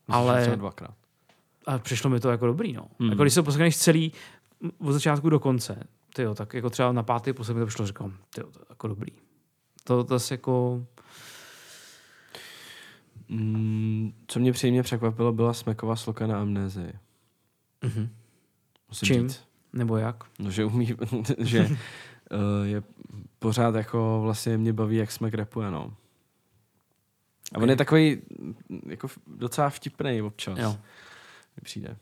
[0.09, 0.41] Ale- Ale...
[0.43, 0.95] Třeba dvakrát.
[1.67, 2.87] A přišlo mi to jako dobrý, no.
[3.01, 3.11] Hmm.
[3.11, 4.13] Jako když se poslechneš celý
[4.79, 8.15] od začátku do konce, tyjo, tak jako třeba na pátý poslech mi to přišlo, říkám,
[8.35, 9.13] tyjo, to je jako dobrý.
[9.85, 10.85] To, to je jako,
[13.29, 16.93] Mm, co mě příjemně překvapilo, byla Smeková sloka na amnézii.
[17.85, 18.09] Mhm.
[18.89, 19.29] Musím Čím?
[19.29, 19.45] říct.
[19.73, 20.25] nebo jak?
[20.39, 20.95] No, že umí,
[21.39, 22.83] že uh, je
[23.39, 25.95] pořád jako vlastně mě baví, jak Smek rapuje, no.
[27.55, 27.69] A on Ok.
[27.71, 28.55] je takový mm,
[28.87, 30.59] jako docela vtipný občas.
[30.59, 30.77] Jo.
[31.59, 31.97] Mi přijde.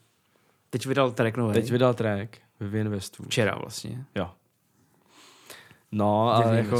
[0.71, 1.55] Teď vydal track nový.
[1.55, 3.29] Teď vydal track Vivian Westwood.
[3.29, 4.05] Včera vlastně.
[4.15, 4.31] Jo.
[5.93, 6.77] No, ale jako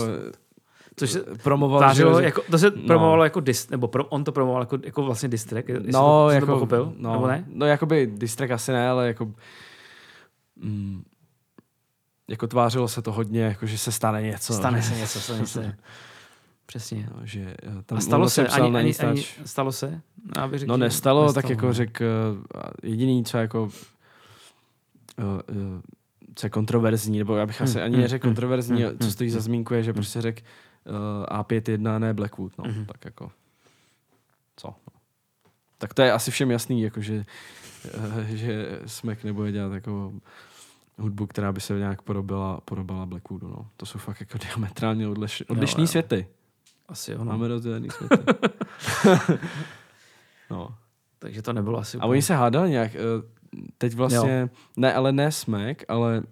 [0.97, 2.87] Což se promoval, tvářilo, že- jako, to se no.
[2.87, 6.47] promovalo jako dis, nebo pro, on to promoval jako, jako vlastně jestli no, to, jako,
[6.47, 7.45] to pochopil, no, nebo ne?
[7.49, 9.33] No, jakoby distrack asi ne, ale jako
[10.57, 11.05] mm,
[12.29, 14.55] jako tvářilo se to hodně, jako že se stane něco.
[14.55, 15.77] Stane se něco, stane se.
[16.67, 17.09] Přesně.
[17.15, 20.01] No, že eh, tam A stalo se, psal ani, na ani, ani, stalo se?
[20.37, 23.71] No, řekl, No že nestalo, tak jako řekl, eh, jediný, co jako uh,
[26.35, 29.31] co je kontroverzní, nebo já bych asi Hmm, ani hmm, neřekl hmm, kontroverzní, co stojí
[29.31, 30.43] za zmínku je, že prostě řekl
[31.31, 32.85] uh, A51, ne Blackwood, no, Mhm.
[32.87, 33.31] tak jako
[34.57, 34.69] co?
[34.69, 34.75] No.
[35.79, 37.25] Tak to je asi všem jasný, jako že,
[37.99, 40.13] uh, že Smek nebude dělat jako
[40.99, 43.67] hudbu, která by se nějak podobala, podobala Blackwoodu, no.
[43.77, 45.87] To jsou fakt jako diametrálně odliš, odlišný jo.
[45.87, 46.27] světy.
[46.89, 47.25] Asi jo, no.
[47.25, 48.17] Máme rozdělený světy.
[50.51, 50.75] no.
[51.19, 52.99] Takže to nebylo asi A oni se hádali nějak, eh,
[53.79, 54.49] teď vlastně, Jo.
[54.77, 56.23] ne, ale ne Smek, ale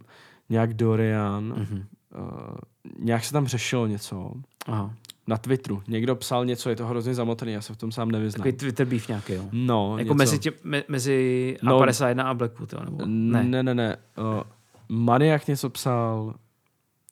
[0.49, 1.53] nějak Dorian, mm.
[1.61, 1.85] Mhm.
[2.19, 2.57] uh,
[2.99, 4.33] nějak se tam řešilo něco
[4.67, 4.95] Aha.
[5.27, 5.83] na Twitteru.
[5.89, 8.39] Někdo psal něco, je to hrozně zamotaný, já se v tom sám nevyznám.
[8.39, 9.45] Takový Twitter beef nějaký, jo.
[9.53, 10.15] No, Jako něco.
[10.15, 11.81] mezi, tě, me, mezi No.
[11.81, 12.81] A51 a Blackwood, jo?
[12.85, 12.99] Nebo?
[13.07, 13.45] Ne.
[13.45, 13.97] Ne, ne, ne.
[14.19, 14.43] Uh,
[14.89, 16.35] Maniak něco psal,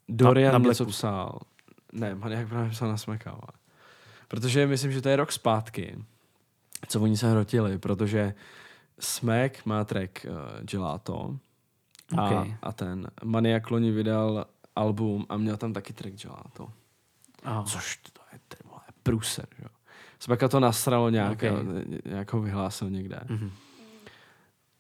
[0.09, 0.89] Dorian na něco Blackwood.
[0.89, 1.39] psal.
[1.93, 3.31] Ne, Maniak právě psal na Smeka.
[3.31, 3.41] ale.
[4.29, 6.05] Protože myslím, že to je rok zpátky,
[6.89, 8.35] co oni se hrotili, protože
[9.01, 11.37] Smek má track uh, Gelato
[12.19, 12.57] a, Okay.
[12.63, 16.69] a ten Maniak loni vydal album a měl tam taky track Gelato.
[17.45, 17.63] Aha.
[17.63, 19.69] Což to je ty vole, průser, jo.
[20.19, 21.51] Smeka to nasralo nějak, Okay.
[21.51, 21.85] okay.
[22.05, 23.21] nějak ho vyhlásil někde.
[23.29, 23.51] Mhm.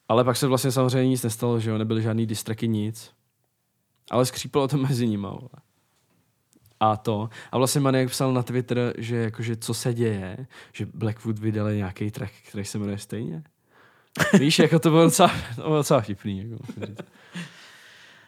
[0.08, 3.12] Ale pak se vlastně samozřejmě nic nestalo, že jo, nebyly žádný distraky, nic.
[4.10, 5.22] Ale skřípalo to mezi nimi.
[5.26, 5.48] Vole.
[6.82, 7.28] A to.
[7.52, 12.10] A vlastně Maniak psal na Twitter, že jakože co se děje, že Blackwood vydali nějaký
[12.10, 13.42] track, který se jmenuje stejně.
[14.38, 16.50] Víš, jako to bylo docela, to bylo docela vtipný.
[16.50, 16.64] Jako.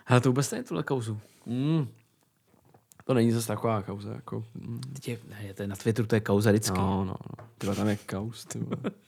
[0.05, 1.21] Hele, to vůbec není tuhle kauzu.
[1.47, 1.89] mm.
[3.05, 4.13] To není zase taková kauza.
[4.13, 4.81] Jako, mm.
[5.07, 6.79] Je, ne, to je na Twitteru, to je kauza vždycky.
[6.79, 7.47] No, no, no.
[7.59, 8.47] Tyba tam je kauz.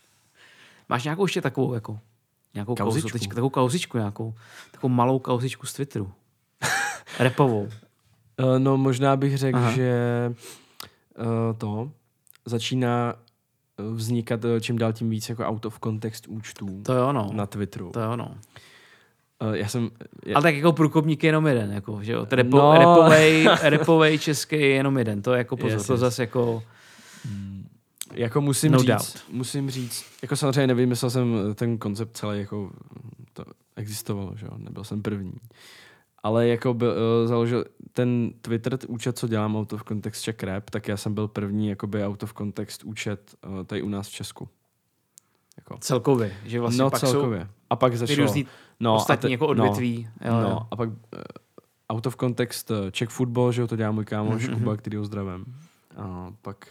[0.89, 2.01] Máš nějakou ještě takovou, jako,
[2.55, 3.19] nějakou kauzu, Kauzičku?
[3.19, 4.35] teď, takovou kauzičku nějakou,
[4.71, 6.13] takovou malou kauzičku z Twitteru.
[7.19, 7.69] Repovou.
[8.39, 10.33] Eh, No možná bych řekl, že
[11.19, 11.25] uh,
[11.59, 11.91] to
[12.45, 13.15] začíná
[13.79, 17.31] eh, vznikat čím dál tím víc jako out of context účtů To je ono.
[17.33, 17.91] na Twitteru.
[17.91, 18.35] To je ono.
[19.43, 19.91] Uh, já jsem...
[20.27, 22.27] Je, Ale tak jako průkopník je jenom jeden, jako, že jo?
[22.31, 22.73] Repo, No.
[22.79, 26.01] repovej, repovej český je jenom jeden, to je jako pozor, Yes, to yes.
[26.01, 26.63] zase jako,
[28.13, 29.25] jako musím No říct, doubt.
[29.33, 32.71] musím říct, jako samozřejmě nevymyslel jsem ten koncept celý, jako
[33.33, 33.45] to
[33.77, 35.33] existovalo, že jo, nebyl jsem první.
[36.27, 36.89] Ale jako byl,
[37.23, 41.15] uh, založil ten Twitter účet, co dělám out of context Czech rap, tak já jsem
[41.15, 44.49] byl první jakoby out of context účet uh, tady u nás v Česku.
[45.57, 45.79] Jako.
[45.79, 47.41] celkově, že vlastně no pak celkově.
[47.41, 48.35] jsou a pak začalo.
[48.81, 50.09] no, ostatní te- jako odvětví.
[50.25, 50.61] No, jo, no, jo.
[50.71, 50.95] a pak uh,
[51.89, 54.97] out of context uh, Czech football, že jo, to dělá můj kámoš Mhm, Kuba, který
[54.97, 55.45] ho zdravím.
[55.97, 56.67] A pak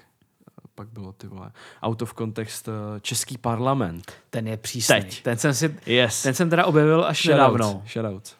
[0.75, 1.51] pak bylo ty vole.
[1.83, 4.13] Out of context uh, Český parlament.
[4.29, 4.95] Ten je přísný.
[4.95, 5.23] Teď.
[5.23, 6.23] Ten jsem, si, Yes.
[6.23, 7.83] ten jsem teda objevil až nedávno.
[7.93, 8.35] Shoutout.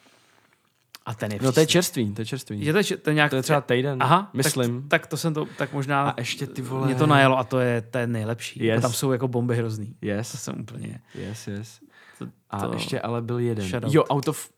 [1.06, 1.72] A ten je No to je přísný.
[1.72, 2.66] čerstvý, to je čerstvý.
[2.66, 4.82] Je to, to, je nějak, To je třeba týden, Aha, myslím.
[4.82, 6.86] Tak, tak, to jsem to, tak možná A ještě ty vole...
[6.86, 8.64] mě to najelo a to je, to je nejlepší.
[8.66, 8.82] Yes.
[8.82, 9.86] Tam jsou jako bomby hrozný.
[9.86, 11.00] To Yes, jsem úplně...
[11.16, 11.80] yes, yes.
[12.20, 13.68] To, A to, ještě ale byl jeden.
[13.70, 13.94] Shoutout.
[13.94, 14.50] Jo, out of...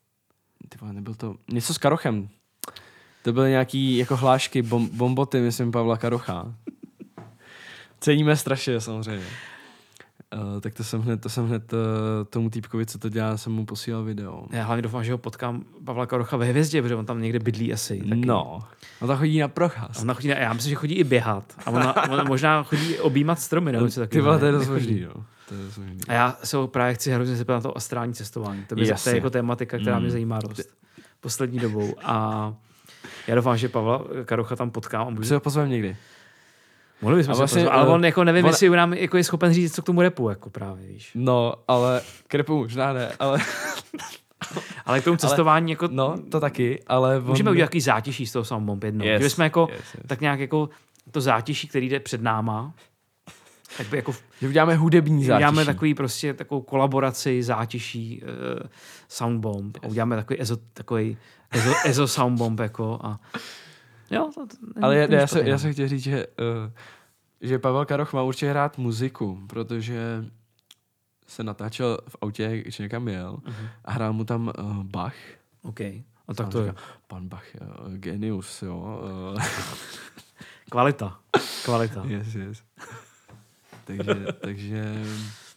[0.69, 1.35] Ty vole, nebyl to...
[1.51, 2.29] Něco s Karochem.
[3.23, 6.53] To byly nějaký jako hlášky, bom, bomboty, myslím, Pavla Karocha.
[7.99, 9.25] Ceníme strašně, samozřejmě.
[10.35, 11.79] Uh, tak to jsem hned, to jsem hned uh,
[12.29, 14.45] tomu týpkovi, co to dělá, jsem mu posílal video.
[14.51, 17.73] Já hlavně doufám, že ho potkám Pavla Karocha ve hvězdě, protože on tam někde bydlí
[17.73, 17.99] asi.
[17.99, 18.25] Taky.
[18.25, 18.59] No,
[19.01, 20.01] no to chodí na A procházku.
[20.01, 21.53] Ona chodí, já myslím, že chodí i běhat.
[21.65, 23.71] A ona, ona možná chodí objímat stromy.
[23.71, 24.25] Nebo něco Ty takového.
[24.25, 25.23] vole, to je dost možný, no.
[25.49, 25.97] To je dost možný.
[26.07, 28.63] A já se ho právě chci hrozně zeptat na to astrální cestování.
[28.69, 30.01] To, by, to je jako tématika, která Mm.
[30.01, 30.69] mě zajímá dost
[31.21, 31.95] poslední dobou.
[32.03, 32.53] A
[33.27, 35.13] já doufám, že Pavla Karocha tam potkám.
[35.13, 35.95] Můžu, se ho pozveme někdy.
[37.01, 39.17] Mohli bychom a se vlastně, pozvat, ale eh, on jako nevím, on- jestli nám jako
[39.17, 41.11] je schopen říct, co k tomu repu, jako právě, víš.
[41.15, 43.39] No, ale krepu možná ne, ale
[44.85, 47.23] Ale k tomu cestování, jako, no, to taky, ale on...
[47.23, 49.05] můžeme udělat jaký zátěží z toho Soundbomb jednou.
[49.05, 50.03] Yes, Že jsme jako, yes, yes.
[50.07, 50.69] tak nějak jako
[51.11, 52.73] to zátěží, který jde před náma,
[53.77, 55.35] tak by jako Že uděláme hudební zátěží.
[55.37, 58.29] Uděláme takový prostě takovou kolaboraci zátěží uh,
[59.07, 61.17] Soundbomb a uděláme takový ezo, takový
[61.51, 63.19] ezo, ezo Soundbomb jako a
[64.11, 65.59] jo, to, to není- Ale já, já, jsem, špatný, já no.
[65.59, 66.71] jsem chtěl říct, že, uh,
[67.41, 70.25] že Pavel Karoch má určitě hrát muziku, protože
[71.27, 73.67] se natáčel v autě, když někam jel Mhm.
[73.85, 75.15] a hrál mu tam uh, Bach.
[75.63, 77.43] OK, a tak to je říká, Pan Bach,
[77.87, 78.99] uh, genius, jo.
[79.33, 79.41] Uh,
[80.71, 81.19] kvalita,
[81.65, 82.03] kvalita.
[82.07, 82.63] yes, yes.
[83.85, 84.93] takže, takže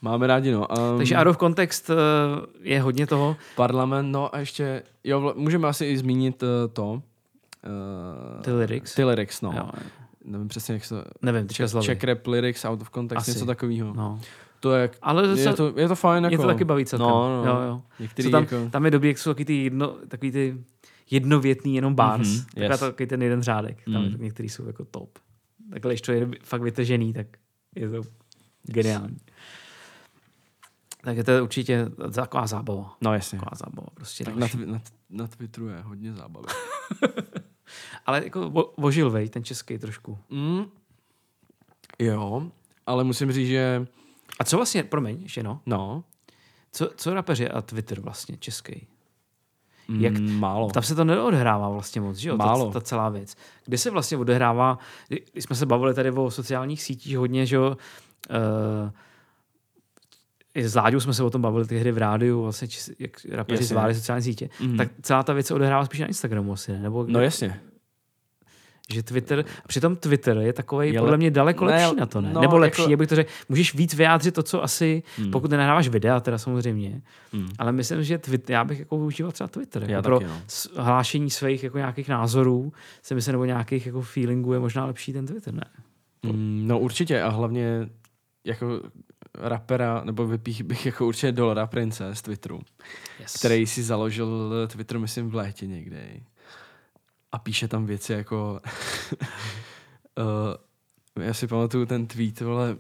[0.03, 0.67] máme rádi, no.
[0.69, 1.97] Um, Takže out of context uh,
[2.61, 3.37] je hodně toho.
[3.57, 7.03] Parlament, no a ještě, jo, můžeme asi i zmínit uh, to.
[7.67, 8.95] Uh, Ty lyrics.
[8.95, 9.53] Ty lyrics, no.
[9.57, 9.71] Jo,
[10.25, 11.11] Nevím přesně, jak se to...
[11.23, 11.87] nevím, teďka z hlavy.
[11.87, 13.31] Czech rap lyrics out of context, Asi.
[13.31, 13.95] něco takového.
[13.95, 14.21] No.
[14.61, 16.37] To je, Ale je, zase, to, je to fajn, jako...
[16.37, 17.09] mě to taky baví celkem.
[17.09, 17.51] No, no.
[17.53, 17.83] Jo, jo.
[18.01, 18.69] Některý Co tam, jako...
[18.71, 20.57] tam je dobrý, jak jsou taky ty, jedno, takový ty
[21.11, 22.29] jednovětný jenom bars.
[22.29, 22.81] Mhm, Mm-hmm, yes.
[22.81, 23.85] takový ten jeden řádek.
[23.85, 24.15] Tam Mm.
[24.21, 25.19] některý jsou jako top.
[25.73, 27.27] Takhle, když to je fakt vytažený, tak
[27.77, 28.03] je to
[28.63, 29.17] geniální.
[31.03, 32.97] Tak je to určitě taková zábava.
[33.01, 33.39] No jasně.
[33.39, 34.81] Taková zábava, prostě Tak na, na,
[35.11, 36.47] na Twitteru je hodně zábavy.
[38.07, 40.19] Ale jako vo- vožil, vej, ten český trošku.
[40.31, 40.65] mm.
[41.99, 42.43] Jo,
[42.87, 43.87] ale musím říct, že...
[44.41, 46.05] A co vlastně, promiň, ještě no, No,
[46.73, 48.87] co, co rapeři a Twitter vlastně český?
[49.89, 50.71] mm, Jak- málo.
[50.71, 52.37] Tam se to neodehrává vlastně moc, že jo?
[52.37, 52.67] Málo.
[52.67, 53.37] Ta, ta celá věc.
[53.65, 54.79] Kde se vlastně odehrává,
[55.33, 57.77] když jsme se bavili tady o sociálních sítích hodně, že jo,
[58.31, 58.91] uh,
[60.61, 63.11] i s Láďou jsme se o tom bavili ty hry v rádiu, vlastně, či, jak
[63.31, 64.77] rapeři zvládli sociální sítě, Mhm.
[64.77, 66.79] tak celá ta věc se odehrává spíš na Instagramu asi, ne?
[66.79, 67.61] Nebo No jasně.
[68.93, 72.21] že Twitter, přitom Twitter je takový Je podle le- mě daleko ne, lepší na to,
[72.21, 72.31] ne?
[72.33, 75.31] no, Nebo lepší, jako- jak bych to řekl, můžeš víc vyjádřit to, co asi, Hmm.
[75.31, 77.03] pokud nenahráváš videa, teda samozřejmě,
[77.33, 77.49] Hmm.
[77.59, 79.83] ale myslím, že Twitter, já bych jako využíval třeba Twitter.
[79.83, 80.31] Jako Já pro taky,
[80.77, 80.83] no.
[80.85, 85.27] hlášení svých jako nějakých názorů, si myslím, nebo nějakých jako feelingů je možná lepší ten
[85.27, 85.65] Twitter, ne?
[86.23, 87.89] Mm, no určitě a hlavně
[88.47, 88.81] jako
[89.35, 92.61] rapera, nebo vypích bych jako určitě Dolara Prince z Twitteru,
[93.21, 93.33] Yes.
[93.33, 96.23] který si založil Twitter, myslím, v létě někdy.
[97.33, 98.61] A píše tam věci jako...
[100.19, 102.77] uh, já si pamatuju ten tweet, vole,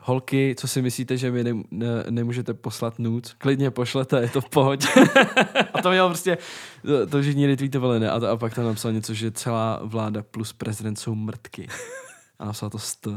[0.00, 3.34] holky, co si myslíte, že mi ne, ne, nemůžete poslat nudes?
[3.38, 4.86] Klidně pošlete, je to v pohodě.
[5.74, 6.38] a to měl prostě,
[6.82, 8.10] to, to všichni retweetovali, ne?
[8.10, 11.68] A, to, a pak tam napsal něco, že celá vláda plus prezident jsou mrtky.
[12.38, 13.08] A napsal to st.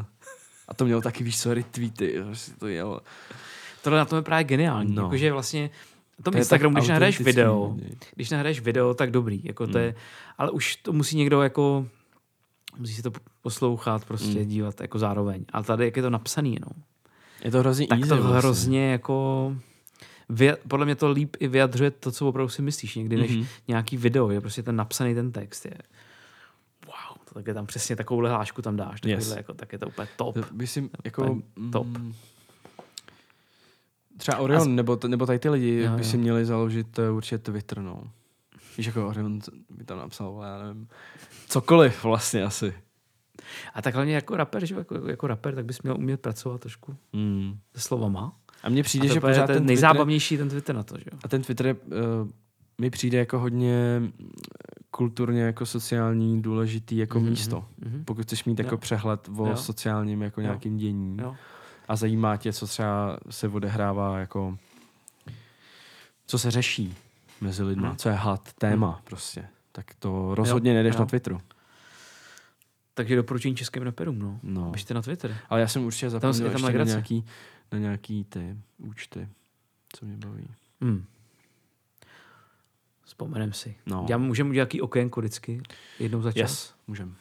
[0.67, 2.19] A to mělo taky, víš co, retweety.
[2.25, 3.01] Prostě to jelo.
[3.83, 4.95] Tohle na tom je právě geniální.
[4.95, 5.03] No.
[5.03, 5.69] Jakože vlastně
[6.19, 7.89] na tom To Instagramu, když nahraješ video, ne?
[8.15, 9.41] když nahraješ video, tak dobrý.
[9.43, 9.83] Jako to Mm.
[9.83, 9.95] je,
[10.37, 11.87] ale už to musí někdo jako
[12.77, 13.11] musí si to
[13.41, 14.45] poslouchat, prostě Mm.
[14.47, 15.45] dívat jako zároveň.
[15.53, 16.83] Ale tady, jak je to napsaný jenom,
[17.43, 18.37] Je to hrozně tak easy to vlastně.
[18.37, 19.55] hrozně jako
[20.67, 23.45] podle mě to líp i vyjadřuje to, co opravdu si myslíš někdy, než Mhm.
[23.67, 25.73] nějaký video, je prostě ten napsaný ten text je
[27.37, 29.35] wow, to tak je tam přesně takovou hlášku tam dáš, Yes.
[29.35, 30.35] jako, tak je to úplně top.
[30.35, 31.23] To by si jako...
[31.23, 31.87] Úplně top.
[31.87, 32.13] mm,
[34.17, 36.03] Třeba Orion, nebo, t- nebo tady ty lidi Jo, by jo.
[36.03, 38.03] si měli založit uh, určitě Twitter, no.
[38.77, 40.87] Víš, jako Orion by tam napsal, já nevím,
[41.47, 42.73] cokoliv vlastně asi.
[43.73, 46.95] A tak hlavně jako rapper, že jako, jako rapper, tak bys měl umět pracovat trošku
[47.13, 47.57] Mm.
[47.75, 48.35] se slovama.
[48.63, 50.97] A mně A přijde, to že pořád ten ten Twitter, nejzábavnější ten Twitter na to,
[50.97, 51.19] že jo.
[51.23, 51.79] a ten Twitter je, uh,
[52.81, 54.11] mi přijde jako hodně mm,
[54.97, 57.65] kulturně jako sociální důležitý jako Mhm, místo.
[57.77, 58.05] mhm.
[58.05, 58.77] Pokud chceš mít jako Jo.
[58.77, 59.57] přehled o Jo.
[59.57, 60.45] sociálním jako Jo.
[60.45, 61.35] nějakým dění Jo.
[61.87, 64.57] a zajímá tě, co třeba se odehrává jako
[66.27, 66.95] co se řeší
[67.41, 67.97] mezi lidma, Hmm.
[67.97, 69.47] co je had, téma prostě.
[69.71, 70.99] Tak to rozhodně nejdeš jo.
[70.99, 71.37] na Twitteru.
[72.93, 74.39] Takže doporučení českým rapperům, no.
[74.43, 74.69] No.
[74.71, 75.37] Běžte na Twitter.
[75.49, 77.25] Ale já jsem určitě zapomněl tam ještě na nějaký,
[77.71, 79.27] na nějaký ty účty,
[79.93, 80.47] co mě baví.
[80.81, 81.05] Hmm.
[83.07, 83.75] Vzpomenem si.
[83.85, 84.05] No.
[84.09, 85.61] Já můžeme udělat jaký okénko vždycky,
[85.99, 86.37] jednou za čas.
[86.51, 87.15] Yes, můžem.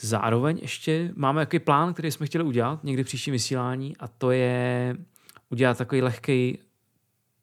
[0.00, 4.30] Zároveň ještě máme jaký plán, který jsme chtěli udělat někdy v příštím vysílání a to
[4.30, 4.96] je
[5.50, 6.58] udělat takový lehký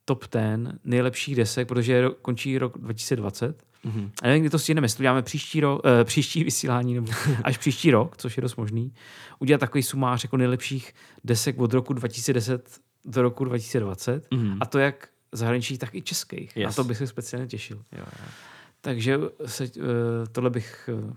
[0.06, 3.64] top 10 nejlepších desek, protože ro- končí rok 2020.
[3.84, 4.12] Mhm.
[4.24, 7.12] A nevím, kdy to stihneme, jestli to uděláme příští, ro, eh, příští vysílání nebo
[7.44, 8.94] až příští rok, což je dost možný.
[9.40, 10.94] Udělat takový sumář jako nejlepších
[11.24, 14.58] desek od roku 2010 do roku 2020 Mhm.
[14.62, 16.58] a to jak zahraničních, tak i českých.
[16.58, 16.66] Yes.
[16.66, 17.78] Na to bych se speciálně těšil.
[17.92, 18.26] Jo, jo.
[18.82, 19.84] Takže se, uh,
[20.32, 20.90] tohle bych...
[20.94, 21.12] Uh,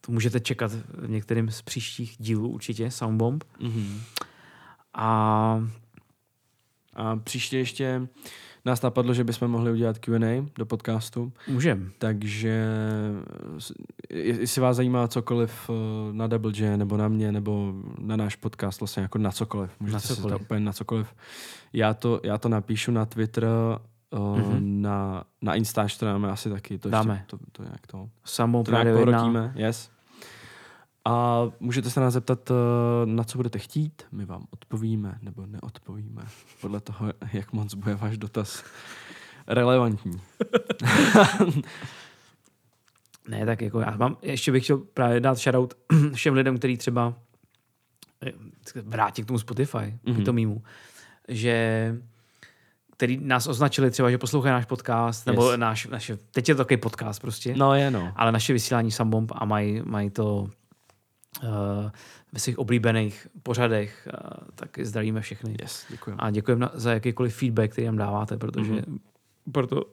[0.00, 3.44] to můžete čekat v některým z příštích dílů určitě, Soundbomb.
[3.60, 4.02] Mhm.
[4.94, 5.68] A
[6.94, 8.08] A příště ještě
[8.66, 11.90] nás napadlo, že bychom mohli udělat Q&A do podcastu, můžem.
[11.98, 12.66] takže
[14.10, 18.80] jestli vás zajímá cokoliv eh, na Double J, nebo na mě, nebo na náš podcast,
[18.80, 19.70] vlastně jako na cokoliv.
[19.80, 20.22] Můžete Na cokoliv.
[20.22, 21.14] zeptat úplně na cokoliv.
[21.72, 23.44] Já to, já to napíšu na Twitter,
[24.10, 24.82] uh, Mhm.
[24.82, 26.78] na, na Instač to dáme asi taky.
[26.78, 27.14] To Dáme.
[27.14, 29.12] Ještě, to, to nějak to, Soundbomb to nějak Radio 1.
[29.18, 29.52] pohrotíme.
[29.56, 29.90] Yes.
[31.06, 32.54] A můžete se nás zeptat, eh,
[33.06, 36.22] na co budete chtít, my vám odpovíme nebo neodpovíme,
[36.60, 38.64] podle toho, jak moc bude váš dotaz
[39.46, 40.20] relevantní.
[43.28, 45.74] Ne, tak jako já mám, ještě bych chtěl právě dát shoutout
[46.14, 47.14] všem lidem, kteří třeba
[48.26, 48.32] eh,
[48.82, 50.12] vrátí k tomu Spotify, mm-hmm.
[50.12, 50.22] Mhm.
[50.22, 50.62] k tomu mýmu,
[51.28, 51.94] že
[52.96, 55.58] který nás označili třeba, že poslouchají náš podcast, nebo Yes.
[55.60, 58.12] náš, naše, teď je to takový podcast prostě, No je no.
[58.16, 60.48] ale naše vysílání Sambomb a mají, mají to
[62.32, 64.08] ve svých oblíbených pořadech,
[64.54, 65.56] tak zdravíme všechny.
[65.62, 66.16] Yes, děkuji.
[66.18, 68.80] A děkujeme za jakýkoliv feedback, který nám dáváte, protože Mhm.
[68.80, 68.98] mm-hmm.
[69.52, 69.84] proto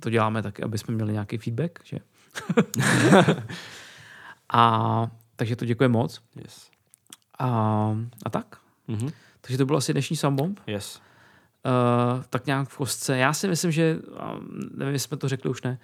[0.00, 1.98] to děláme taky, aby jsme měli nějaký feedback, že?
[4.52, 6.20] a takže to děkujeme moc.
[6.36, 6.70] Yes.
[7.38, 7.48] A,
[8.24, 8.56] a tak.
[8.88, 9.08] Mhm.
[9.40, 10.60] Takže to byl asi dnešní Sambomb.
[10.66, 11.00] Yes.
[11.68, 13.16] Uh, tak nějak v kostce.
[13.18, 13.98] Já si myslím, že,
[14.74, 15.78] nevím, jestli jsme to řekli už ne,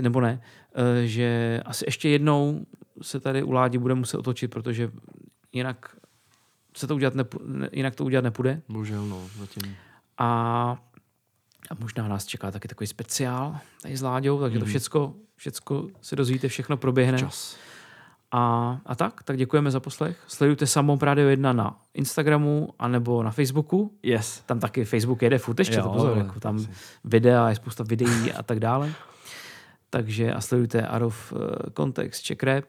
[0.00, 0.40] nebo ne,
[0.76, 2.66] uh, že asi ještě jednou
[3.02, 4.90] se tady u Ládi bude muset otočit, protože
[5.52, 5.96] jinak
[6.76, 8.62] se to udělat nepu, ne, jinak to udělat nepůjde.
[8.68, 9.76] Bohužel no, zatím.
[10.18, 10.26] A,
[11.70, 14.68] a možná nás čeká taky takový speciál tady s Láďou, takže to Mhm.
[14.70, 17.18] všecko, všecko se dozvíte, všechno proběhne.
[17.18, 17.56] Čas.
[18.32, 20.18] A, a tak, tak děkujeme za poslech.
[20.26, 23.92] Sledujte Samou Radio 1 na Instagramu anebo na Facebooku.
[24.02, 24.42] Yes.
[24.46, 26.68] Tam taky Facebook jede furt ještě, Jo, to pozor, jako tam asi.
[27.04, 28.92] videa, je spousta videí a tak dále.
[29.90, 31.40] Takže a sledujte Arov uh,
[31.76, 32.64] Context, Czech Rap.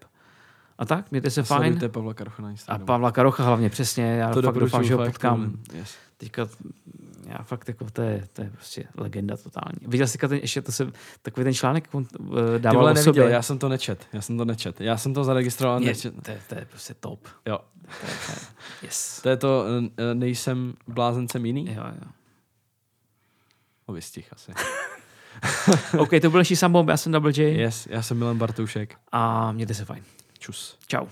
[0.78, 1.62] A tak, mějte se fajn.
[1.62, 2.86] Sledujte Pavla Karocha na A Instagramu.
[2.86, 4.04] Pavla Karocha hlavně, přesně.
[4.16, 5.40] Já to fakt doufám, že ho potkám.
[5.40, 5.58] velmi.
[5.74, 5.96] Yes.
[6.18, 6.48] Teďka,
[7.26, 9.78] já fakt jako, to je, to je prostě legenda totální.
[9.88, 10.92] Viděl jsi ten, ještě to se,
[11.22, 13.24] takový ten článek, on uh, Ty dával o neviděl, sobě.
[13.30, 14.08] já jsem to nečet.
[14.14, 14.82] Já jsem to nečet.
[14.82, 15.82] Já jsem to zaregistroval.
[15.82, 16.24] je, nečet.
[16.26, 17.28] to, je, to je prostě top.
[17.46, 17.60] Jo.
[17.84, 18.38] To je, to je,
[18.82, 19.20] yes.
[19.24, 19.66] To je to,
[19.98, 21.68] eh, nejsem blázencem jiný?
[21.76, 22.08] Jo, jo.
[23.86, 24.52] O vystih asi.
[25.98, 28.96] OK, to byl naší Sambomb, já jsem Double J Yes, já jsem Milan Bartoušek.
[29.12, 30.04] a mějte se fajn.
[30.40, 30.78] Čus.
[30.88, 31.06] Čau.